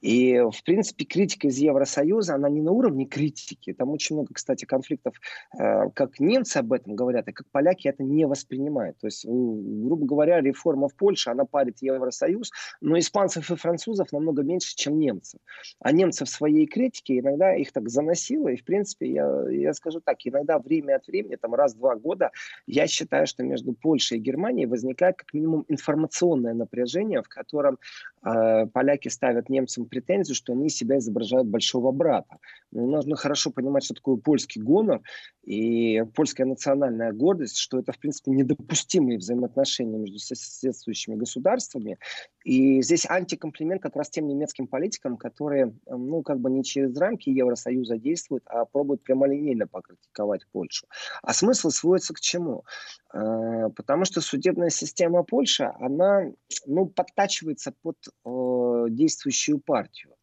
И, 0.00 0.40
в 0.40 0.64
принципе, 0.64 1.04
критика 1.04 1.46
из 1.46 1.58
Евросоюза, 1.58 2.34
она 2.34 2.48
не 2.48 2.62
на 2.62 2.72
уровне 2.72 3.06
критики. 3.06 3.72
Там 3.72 3.90
очень 3.90 4.16
много, 4.16 4.34
кстати, 4.34 4.64
конфликтов, 4.64 5.14
э, 5.56 5.90
как 5.94 6.18
немцы 6.18 6.56
об 6.56 6.72
этом 6.72 6.96
говорят, 6.96 7.28
и 7.28 7.32
как 7.32 7.46
поляки 7.52 7.86
это 7.86 8.02
не 8.02 8.26
воспринимают. 8.26 8.98
То 8.98 9.06
есть, 9.06 9.24
грубо 9.24 10.04
говоря, 10.04 10.40
реформа 10.40 10.88
в 10.88 10.96
Польше, 10.96 11.30
она 11.30 11.44
парит 11.44 11.78
Евросоюз, 11.80 12.50
но 12.80 12.98
испанцев 12.98 13.48
и 13.52 13.54
французов 13.54 14.10
намного 14.10 14.42
меньше, 14.42 14.74
чем 14.74 14.98
немцев. 14.98 15.38
А 15.78 15.92
немцы 15.92 16.24
в 16.24 16.28
своей 16.28 16.66
критике 16.66 17.20
иногда 17.20 17.54
их 17.54 17.70
так 17.70 17.88
заносило, 17.88 18.48
и, 18.48 18.56
в 18.56 18.64
принципе, 18.64 19.12
я, 19.12 19.48
я 19.48 19.74
скажу 19.74 20.00
так, 20.00 20.18
иногда 20.24 20.39
иногда 20.40 20.58
время 20.58 20.96
от 20.96 21.06
времени, 21.06 21.36
там 21.36 21.54
раз-два 21.54 21.96
года, 21.96 22.30
я 22.66 22.86
считаю, 22.86 23.26
что 23.26 23.42
между 23.42 23.72
Польшей 23.72 24.18
и 24.18 24.20
Германией 24.20 24.66
возникает 24.66 25.16
как 25.16 25.32
минимум 25.34 25.64
информационное 25.68 26.54
напряжение, 26.54 27.22
в 27.22 27.28
котором 27.28 27.78
э, 28.22 28.66
поляки 28.66 29.08
ставят 29.08 29.48
немцам 29.48 29.86
претензию, 29.86 30.34
что 30.34 30.52
они 30.52 30.68
себя 30.68 30.98
изображают 30.98 31.48
большого 31.48 31.92
брата. 31.92 32.38
Но 32.72 32.86
нужно 32.86 33.16
хорошо 33.16 33.50
понимать, 33.50 33.84
что 33.84 33.94
такое 33.94 34.16
польский 34.16 34.62
гонор 34.62 35.02
и 35.42 36.04
польская 36.14 36.44
национальная 36.44 37.12
гордость, 37.12 37.56
что 37.56 37.78
это, 37.78 37.92
в 37.92 37.98
принципе, 37.98 38.30
недопустимые 38.30 39.18
взаимоотношения 39.18 39.98
между 39.98 40.18
соседствующими 40.18 41.16
государствами. 41.16 41.98
И 42.44 42.80
здесь 42.82 43.06
антикомплимент 43.08 43.82
как 43.82 43.96
раз 43.96 44.10
тем 44.10 44.26
немецким 44.26 44.66
политикам, 44.66 45.16
которые, 45.16 45.74
ну, 45.86 46.22
как 46.22 46.40
бы 46.40 46.50
не 46.50 46.62
через 46.62 46.96
рамки 46.96 47.28
Евросоюза 47.28 47.98
действуют, 47.98 48.44
а 48.46 48.64
пробуют 48.64 49.02
прямолинейно 49.02 49.66
покритиковать 49.66 50.29
критиковать 50.30 50.46
Польшу. 50.52 50.86
А 51.22 51.32
смысл 51.32 51.70
сводится 51.70 52.14
к 52.14 52.20
чему? 52.20 52.64
Э, 53.12 53.68
потому 53.74 54.04
что 54.04 54.20
судебная 54.20 54.70
система 54.70 55.22
Польши, 55.22 55.64
она 55.80 56.32
ну, 56.66 56.86
подтачивается 56.86 57.72
под 57.82 57.96
э, 58.06 58.90
действующую 58.90 59.60
партию. 59.60 60.14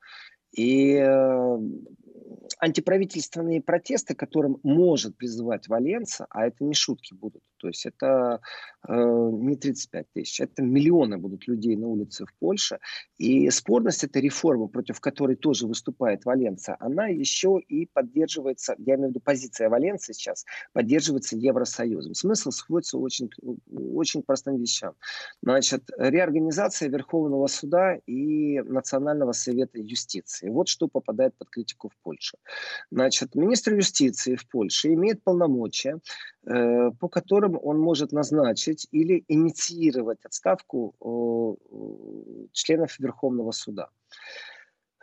И 0.51 0.93
э, 0.95 1.57
антиправительственные 2.59 3.61
протесты, 3.61 4.15
которым 4.15 4.59
может 4.63 5.17
призывать 5.17 5.67
Валенца, 5.67 6.25
а 6.29 6.47
это 6.47 6.63
не 6.63 6.73
шутки 6.73 7.13
будут, 7.13 7.43
то 7.57 7.67
есть 7.67 7.85
это 7.85 8.39
э, 8.87 8.93
не 8.93 9.55
35 9.55 10.05
тысяч, 10.13 10.41
это 10.41 10.61
миллионы 10.61 11.17
будут 11.17 11.47
людей 11.47 11.75
на 11.75 11.87
улице 11.87 12.25
в 12.25 12.33
Польше. 12.39 12.79
И 13.17 13.49
спорность 13.49 14.03
этой 14.03 14.21
реформы, 14.21 14.67
против 14.67 14.99
которой 14.99 15.35
тоже 15.35 15.67
выступает 15.67 16.25
Валенца, 16.25 16.77
она 16.79 17.07
еще 17.07 17.59
и 17.67 17.85
поддерживается, 17.85 18.75
я 18.77 18.95
имею 18.95 19.07
в 19.07 19.11
виду 19.11 19.19
позиция 19.19 19.69
Валенции 19.69 20.13
сейчас, 20.13 20.45
поддерживается 20.73 21.35
Евросоюзом. 21.35 22.13
Смысл 22.13 22.51
сводится 22.51 22.97
очень, 22.97 23.29
очень 23.67 24.23
простым 24.23 24.57
вещам. 24.57 24.93
Значит, 25.41 25.83
реорганизация 25.97 26.89
Верховного 26.89 27.47
суда 27.47 27.97
и 28.05 28.59
Национального 28.61 29.31
совета 29.31 29.79
юстиции. 29.79 30.49
Вот 30.49 30.67
что 30.67 30.87
попадает 30.87 31.35
под 31.37 31.49
критику 31.49 31.89
в 31.89 31.97
Польше. 32.03 32.37
Значит, 32.91 33.35
министр 33.35 33.75
юстиции 33.75 34.35
в 34.35 34.47
Польше 34.49 34.93
имеет 34.93 35.23
полномочия, 35.23 35.99
по 36.47 37.09
которым 37.09 37.59
он 37.61 37.79
может 37.79 38.11
назначить 38.11 38.87
или 38.91 39.25
инициировать 39.27 40.23
отставку 40.23 40.95
э, 41.01 42.47
членов 42.53 42.97
Верховного 42.99 43.51
суда. 43.51 43.89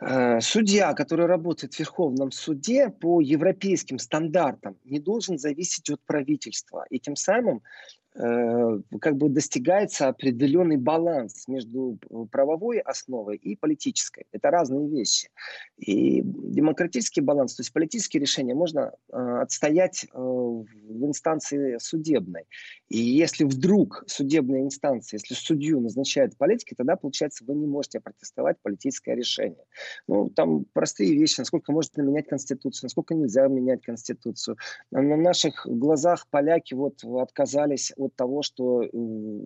Э, 0.01 0.41
судья, 0.41 0.93
который 0.93 1.27
работает 1.27 1.75
в 1.75 1.79
Верховном 1.79 2.31
суде 2.31 2.89
по 2.89 3.21
европейским 3.21 3.99
стандартам, 3.99 4.77
не 4.83 4.99
должен 4.99 5.37
зависеть 5.37 5.89
от 5.89 6.01
правительства. 6.05 6.85
И 6.89 6.99
тем 6.99 7.15
самым 7.15 7.61
Э, 7.61 8.04
как 8.15 9.17
бы 9.17 9.29
достигается 9.29 10.07
определенный 10.07 10.77
баланс 10.77 11.47
между 11.47 11.97
правовой 12.31 12.79
основой 12.79 13.35
и 13.35 13.55
политической. 13.55 14.25
Это 14.31 14.51
разные 14.51 14.87
вещи. 14.87 15.29
И 15.77 16.21
демократический 16.23 17.21
баланс, 17.21 17.55
то 17.55 17.61
есть 17.61 17.73
политические 17.73 18.21
решения 18.21 18.55
можно 18.55 18.93
э, 19.11 19.17
отстоять 19.17 20.05
э, 20.05 20.17
в 20.17 21.05
инстанции 21.05 21.77
судебной. 21.79 22.43
И 22.87 22.97
если 22.97 23.43
вдруг 23.43 24.05
судебная 24.07 24.61
инстанция, 24.61 25.17
если 25.17 25.33
судью 25.33 25.81
назначает 25.81 26.37
политики, 26.37 26.73
тогда, 26.75 26.95
получается, 26.95 27.43
вы 27.45 27.55
не 27.55 27.67
можете 27.67 27.99
протестовать 27.99 28.57
политическое 28.61 29.15
решение. 29.15 29.65
Ну, 30.07 30.29
там 30.29 30.65
простые 30.71 31.13
вещи, 31.17 31.39
насколько 31.39 31.73
можно 31.73 32.01
менять 32.01 32.27
Конституцию, 32.27 32.85
насколько 32.85 33.13
нельзя 33.13 33.47
менять 33.47 33.81
Конституцию. 33.81 34.57
На 34.91 35.17
наших 35.17 35.65
глазах 35.65 36.27
поляки 36.29 36.73
вот 36.73 37.03
отказались 37.03 37.91
от 38.05 38.15
того, 38.15 38.41
что 38.41 38.83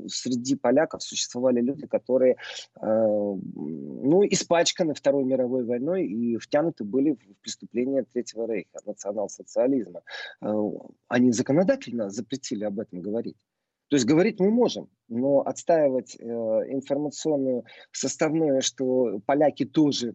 среди 0.07 0.55
поляков 0.55 1.03
существовали 1.03 1.61
люди, 1.61 1.87
которые 1.87 2.37
ну, 2.81 4.23
испачканы 4.29 4.93
Второй 4.93 5.23
мировой 5.23 5.65
войной 5.65 6.05
и 6.05 6.37
втянуты 6.37 6.83
были 6.83 7.11
в 7.11 7.41
преступления 7.41 8.03
Третьего 8.03 8.45
Рейха, 8.45 8.79
национал-социализма. 8.85 10.01
Они 11.07 11.31
законодательно 11.31 12.09
запретили 12.09 12.63
об 12.63 12.79
этом 12.79 13.01
говорить. 13.01 13.37
То 13.89 13.95
есть 13.95 14.05
говорить 14.05 14.39
мы 14.39 14.51
можем, 14.51 14.87
но 15.07 15.41
отстаивать 15.41 16.15
э, 16.19 16.23
информационную 16.23 17.65
составную, 17.91 18.61
что 18.61 19.19
поляки 19.25 19.65
тоже 19.65 20.13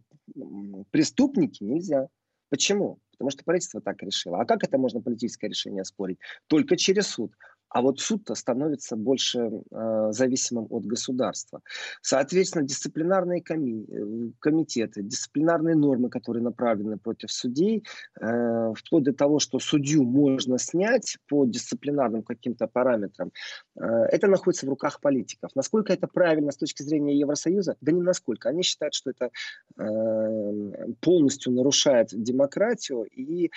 преступники, 0.93 1.65
нельзя. 1.65 2.09
Почему? 2.51 3.01
Потому 3.13 3.31
что 3.31 3.43
правительство 3.45 3.81
так 3.81 4.01
решило. 4.03 4.41
А 4.41 4.45
как 4.45 4.63
это 4.63 4.79
можно 4.79 5.01
политическое 5.01 5.49
решение 5.49 5.85
спорить? 5.85 6.19
Только 6.47 6.77
через 6.77 7.09
суд. 7.09 7.33
А 7.69 7.83
вот 7.83 8.01
суд-то 8.01 8.35
становится 8.35 8.97
больше 8.97 9.51
э, 9.71 10.09
зависимым 10.11 10.67
от 10.71 10.87
государства. 10.87 11.61
Соответственно, 12.03 12.65
дисциплинарные 12.65 13.43
коми- 13.43 13.85
э, 13.89 14.31
комитеты, 14.39 15.03
дисциплинарные 15.03 15.75
нормы, 15.75 16.09
которые 16.09 16.43
направлены 16.43 16.99
против 16.99 17.33
судей, 17.33 17.85
э, 18.21 18.73
вплоть 18.77 19.05
до 19.05 19.13
того, 19.13 19.39
что 19.41 19.59
судью 19.59 20.05
можно 20.05 20.59
снять 20.59 21.19
по 21.29 21.47
дисциплинарным 21.47 22.23
каким-то 22.23 22.69
параметрам, 22.69 23.33
э, 23.77 23.85
это 23.85 24.29
находится 24.29 24.67
в 24.67 24.69
руках 24.69 25.01
политиков. 25.01 25.51
Насколько 25.55 25.93
это 25.93 26.07
правильно 26.07 26.53
с 26.53 26.57
точки 26.57 26.83
зрения 26.83 27.19
Евросоюза? 27.19 27.77
Да 27.81 27.93
не 27.93 28.03
насколько. 28.03 28.49
Они 28.49 28.63
считают, 28.63 28.95
что 28.95 29.11
это 29.11 29.31
э, 29.79 30.93
полностью 31.01 31.53
нарушает 31.53 32.09
демократию, 32.13 33.05
и 33.05 33.51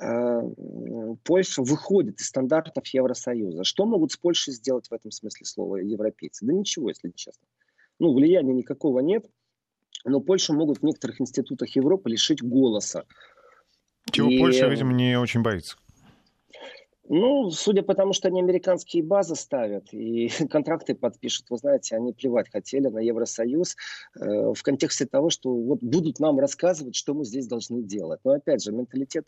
э, 0.00 0.40
Польша 1.24 1.62
выходит 1.62 2.20
из 2.20 2.26
стандартов 2.26 2.86
Евросоюза. 2.86 3.53
Что 3.62 3.86
могут 3.86 4.12
с 4.12 4.16
Польшей 4.16 4.52
сделать 4.52 4.88
в 4.88 4.92
этом 4.92 5.10
смысле 5.10 5.46
слова 5.46 5.76
европейцы? 5.76 6.44
Да 6.44 6.52
ничего, 6.52 6.88
если 6.88 7.10
честно. 7.14 7.46
Ну, 7.98 8.12
влияния 8.12 8.52
никакого 8.52 9.00
нет, 9.00 9.26
но 10.04 10.20
Польшу 10.20 10.52
могут 10.52 10.78
в 10.78 10.82
некоторых 10.82 11.20
институтах 11.20 11.74
Европы 11.76 12.10
лишить 12.10 12.42
голоса. 12.42 13.04
Чего 14.10 14.30
и... 14.30 14.38
Польша, 14.38 14.68
видимо, 14.68 14.92
не 14.92 15.18
очень 15.18 15.42
боится. 15.42 15.76
Ну, 17.06 17.50
судя 17.50 17.82
по 17.82 17.94
тому, 17.94 18.14
что 18.14 18.28
они 18.28 18.40
американские 18.40 19.02
базы 19.02 19.34
ставят 19.36 19.92
и 19.92 20.28
контракты 20.50 20.94
подпишут, 20.94 21.46
вы 21.50 21.58
знаете, 21.58 21.96
они 21.96 22.12
плевать 22.12 22.50
хотели 22.50 22.88
на 22.88 22.98
Евросоюз 22.98 23.76
э, 24.18 24.52
в 24.54 24.62
контексте 24.62 25.04
того, 25.04 25.28
что 25.28 25.54
вот 25.54 25.82
будут 25.82 26.18
нам 26.18 26.38
рассказывать, 26.38 26.94
что 26.94 27.12
мы 27.12 27.24
здесь 27.26 27.46
должны 27.46 27.82
делать. 27.82 28.20
Но 28.24 28.32
опять 28.32 28.62
же, 28.62 28.72
менталитет 28.72 29.26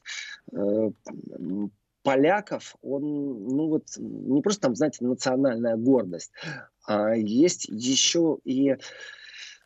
э, 0.53 0.91
поляков, 2.07 2.77
он, 2.83 3.03
ну 3.49 3.67
вот, 3.67 3.83
не 3.99 4.41
просто 4.41 4.61
там, 4.63 4.77
знаете, 4.77 5.05
национальная 5.05 5.75
гордость, 5.75 6.31
а 6.87 7.17
есть 7.17 7.65
еще 7.69 8.39
и 8.45 8.77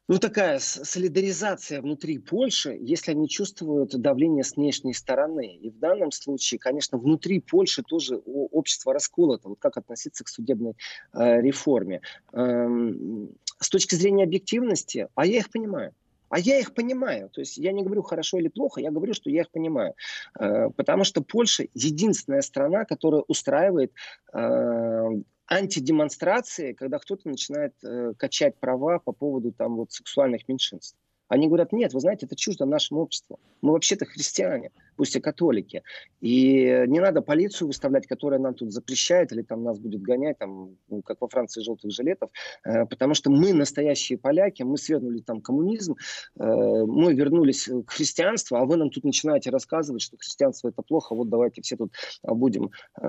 ну, 0.09 0.18
такая 0.18 0.59
солидаризация 0.59 1.82
внутри 1.82 2.16
Польши, 2.16 2.78
если 2.80 3.11
они 3.11 3.28
чувствуют 3.28 3.91
давление 3.91 4.43
с 4.43 4.57
внешней 4.57 4.95
стороны. 4.95 5.55
И 5.55 5.70
в 5.70 5.78
данном 5.78 6.11
случае, 6.11 6.59
конечно, 6.59 6.99
внутри 6.99 7.38
Польши 7.38 7.82
тоже 7.84 8.16
общество 8.16 8.93
расколото. 8.93 9.51
Вот 9.51 9.61
как 9.61 9.76
относиться 9.76 10.24
к 10.24 10.28
судебной 10.28 10.72
э, 11.12 11.41
реформе. 11.43 12.01
Эм, 12.32 13.30
с 13.61 13.68
точки 13.68 13.95
зрения 13.95 14.24
объективности, 14.24 15.07
а 15.14 15.26
я 15.26 15.38
их 15.38 15.51
понимаю. 15.51 15.95
А 16.31 16.39
я 16.39 16.59
их 16.59 16.74
понимаю. 16.74 17.28
То 17.28 17.41
есть 17.41 17.59
я 17.59 17.72
не 17.72 17.83
говорю 17.83 18.03
хорошо 18.03 18.39
или 18.39 18.49
плохо, 18.49 18.81
я 18.81 18.91
говорю, 18.91 19.12
что 19.14 19.28
я 19.28 19.43
их 19.43 19.51
понимаю. 19.51 19.95
Э, 20.39 20.70
потому 20.70 21.05
что 21.05 21.22
Польша 21.22 21.66
единственная 21.74 22.41
страна, 22.43 22.85
которая 22.85 23.22
устраивает 23.26 23.93
э, 24.33 25.09
антидемонстрации, 25.49 26.72
когда 26.72 26.99
кто-то 26.99 27.28
начинает 27.28 27.74
э, 27.85 28.14
качать 28.16 28.59
права 28.61 29.01
по 29.01 29.12
поводу 29.12 29.51
там 29.53 29.76
вот 29.76 29.93
сексуальных 29.93 30.49
меньшинств. 30.49 30.97
Они 31.31 31.47
говорят, 31.47 31.72
нет, 31.72 31.95
вы 31.95 32.01
знаете, 32.01 32.26
это 32.26 32.35
чуждо 32.35 32.66
нашему 32.66 33.03
обществу. 33.03 33.39
Мы 33.62 33.72
вообще-то 33.72 34.05
христиане, 34.05 34.72
пусть 34.97 35.14
и 35.14 35.20
католики. 35.20 35.85
И 36.20 36.85
не 36.89 36.99
надо 36.99 37.22
полицию 37.22 37.68
выставлять, 37.68 38.09
которая 38.09 38.41
нам 38.41 38.55
тут 38.55 38.72
запрещает 38.72 39.31
или 39.31 39.43
там 39.43 39.62
нас 39.62 39.78
будет 39.78 40.03
гонять, 40.03 40.39
там, 40.39 40.76
ну, 40.89 41.03
как 41.03 41.20
во 41.20 41.28
Франции 41.28 41.62
желтых 41.62 41.93
жилетов, 41.93 42.31
э, 42.64 42.85
потому 42.85 43.14
что 43.14 43.31
мы 43.31 43.53
настоящие 43.53 44.18
поляки, 44.18 44.64
мы 44.64 44.76
свергнули 44.76 45.20
там 45.20 45.41
коммунизм, 45.41 45.95
э, 45.95 46.45
мы 46.45 47.14
вернулись 47.14 47.68
к 47.87 47.91
христианству, 47.91 48.57
а 48.57 48.64
вы 48.64 48.76
нам 48.76 48.91
тут 48.91 49.05
начинаете 49.05 49.51
рассказывать, 49.51 50.03
что 50.03 50.16
христианство 50.16 50.68
это 50.68 50.83
плохо, 50.83 51.14
вот 51.14 51.28
давайте 51.28 51.62
все 51.62 51.76
тут 51.76 51.93
будем 52.24 52.72
э, 53.01 53.07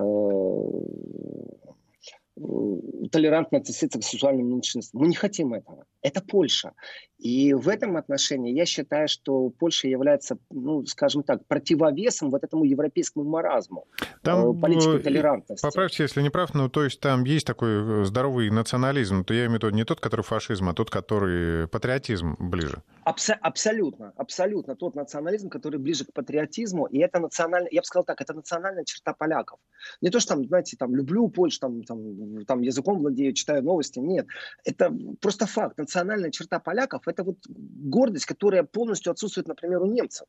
толерантно 3.10 3.58
относиться 3.58 3.98
к 3.98 4.04
сексуальным 4.04 4.48
меньшинствам. 4.48 5.02
Мы 5.02 5.08
не 5.08 5.14
хотим 5.14 5.54
этого. 5.54 5.84
Это 6.00 6.22
Польша. 6.22 6.72
И 7.22 7.54
в 7.54 7.68
этом 7.68 7.96
отношении 7.96 8.52
я 8.52 8.66
считаю, 8.66 9.06
что 9.06 9.48
Польша 9.50 9.86
является, 9.86 10.38
ну, 10.50 10.84
скажем 10.86 11.22
так, 11.22 11.46
противовесом 11.46 12.30
вот 12.30 12.42
этому 12.42 12.64
европейскому 12.64 13.24
маразму 13.24 13.86
там, 14.22 14.60
э, 14.64 14.74
э, 14.74 14.98
толерантности. 14.98 15.64
Поправьте, 15.64 16.02
если 16.02 16.20
не 16.20 16.30
прав, 16.30 16.52
ну, 16.54 16.68
то 16.68 16.82
есть 16.82 16.98
там 16.98 17.22
есть 17.22 17.46
такой 17.46 18.02
э, 18.02 18.04
здоровый 18.04 18.50
национализм, 18.50 19.24
то 19.24 19.34
я 19.34 19.46
имею 19.46 19.60
в 19.60 19.62
виду 19.62 19.70
не 19.70 19.84
тот, 19.84 20.00
который 20.00 20.22
фашизм, 20.22 20.68
а 20.68 20.74
тот, 20.74 20.90
который 20.90 21.68
патриотизм 21.68 22.36
ближе. 22.40 22.82
Абсо- 23.04 23.38
абсолютно, 23.40 24.12
абсолютно 24.16 24.74
тот 24.74 24.96
национализм, 24.96 25.48
который 25.48 25.78
ближе 25.78 26.04
к 26.04 26.12
патриотизму, 26.12 26.86
и 26.86 26.98
это 26.98 27.20
национальная, 27.20 27.70
я 27.70 27.82
бы 27.82 27.84
сказал 27.84 28.04
так, 28.04 28.20
это 28.20 28.34
национальная 28.34 28.84
черта 28.84 29.14
поляков. 29.14 29.60
Не 30.00 30.10
то, 30.10 30.18
что 30.18 30.34
там, 30.34 30.44
знаете, 30.44 30.76
там, 30.76 30.92
люблю 30.96 31.28
Польшу, 31.28 31.60
там, 31.60 31.84
там, 31.84 32.44
там 32.46 32.62
языком 32.62 32.98
владею, 32.98 33.32
читаю 33.32 33.62
новости, 33.62 34.00
нет. 34.00 34.26
Это 34.64 34.92
просто 35.20 35.46
факт. 35.46 35.78
Национальная 35.78 36.32
черта 36.32 36.58
поляков– 36.58 37.02
это 37.12 37.24
вот 37.24 37.38
гордость, 37.48 38.26
которая 38.26 38.64
полностью 38.64 39.12
отсутствует, 39.12 39.48
например, 39.48 39.82
у 39.82 39.86
немцев. 39.86 40.26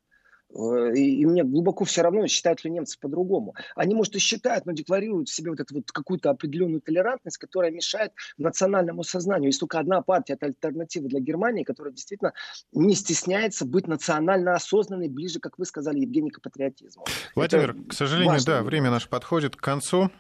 Э, 0.56 0.94
и, 0.94 1.22
и 1.22 1.26
мне 1.26 1.44
глубоко 1.44 1.84
все 1.86 2.02
равно, 2.02 2.28
считают 2.28 2.64
ли 2.64 2.72
немцы 2.72 2.98
по-другому. 3.00 3.56
Они, 3.76 3.96
может, 3.96 4.16
и 4.16 4.20
считают, 4.20 4.66
но 4.66 4.72
декларируют 4.72 5.30
в 5.30 5.34
себе 5.34 5.52
вот 5.52 5.60
эту 5.60 5.76
вот 5.76 5.92
какую-то 5.92 6.30
определенную 6.30 6.82
толерантность, 6.82 7.38
которая 7.38 7.72
мешает 7.72 8.12
национальному 8.38 9.04
сознанию. 9.04 9.48
Есть 9.48 9.60
только 9.60 9.80
одна 9.80 10.02
партия, 10.02 10.34
это 10.34 10.46
альтернатива 10.46 11.08
для 11.08 11.20
Германии, 11.20 11.64
которая 11.64 11.94
действительно 11.94 12.34
не 12.72 12.96
стесняется 12.96 13.66
быть 13.66 13.88
национально 13.88 14.54
осознанной, 14.54 15.10
ближе, 15.10 15.40
как 15.40 15.58
вы 15.58 15.66
сказали, 15.66 16.00
Евгений, 16.00 16.30
к 16.30 16.42
патриотизму. 16.42 17.06
Владимир, 17.36 17.72
это 17.72 17.90
к 17.90 17.94
сожалению, 17.94 18.34
важно. 18.34 18.54
да, 18.54 18.64
время 18.64 18.92
наше 18.92 19.10
подходит 19.10 19.56
к 19.56 19.62
концу. 19.62 20.12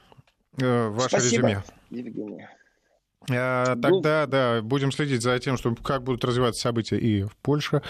Э, 0.59 0.87
ваше 0.89 1.09
Спасибо, 1.09 1.47
резюме. 1.47 1.63
Евгений. 1.89 2.47
А, 3.29 3.75
тогда, 3.75 4.25
да, 4.25 4.61
будем 4.61 4.91
следить 4.91 5.21
за 5.21 5.37
тем, 5.39 5.57
что, 5.57 5.73
как 5.75 6.03
будут 6.03 6.25
развиваться 6.25 6.61
события 6.61 6.97
и 6.97 7.23
в 7.23 7.35
Польше, 7.37 7.81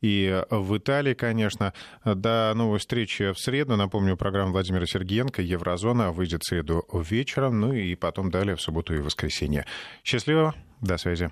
и 0.00 0.42
в 0.50 0.76
Италии, 0.76 1.14
конечно. 1.14 1.72
До 2.04 2.52
новой 2.54 2.78
встречи 2.78 3.32
в 3.32 3.38
среду. 3.38 3.76
Напомню, 3.76 4.16
программа 4.16 4.52
Владимира 4.52 4.86
Сергеенко 4.86 5.42
«Еврозона» 5.42 6.12
выйдет 6.12 6.42
в 6.42 6.48
среду 6.48 6.84
вечером, 6.92 7.60
ну 7.60 7.72
и 7.72 7.94
потом 7.94 8.30
далее 8.30 8.56
в 8.56 8.60
субботу 8.60 8.94
и 8.94 8.98
воскресенье. 8.98 9.66
Счастливо, 10.04 10.54
до 10.80 10.98
связи. 10.98 11.30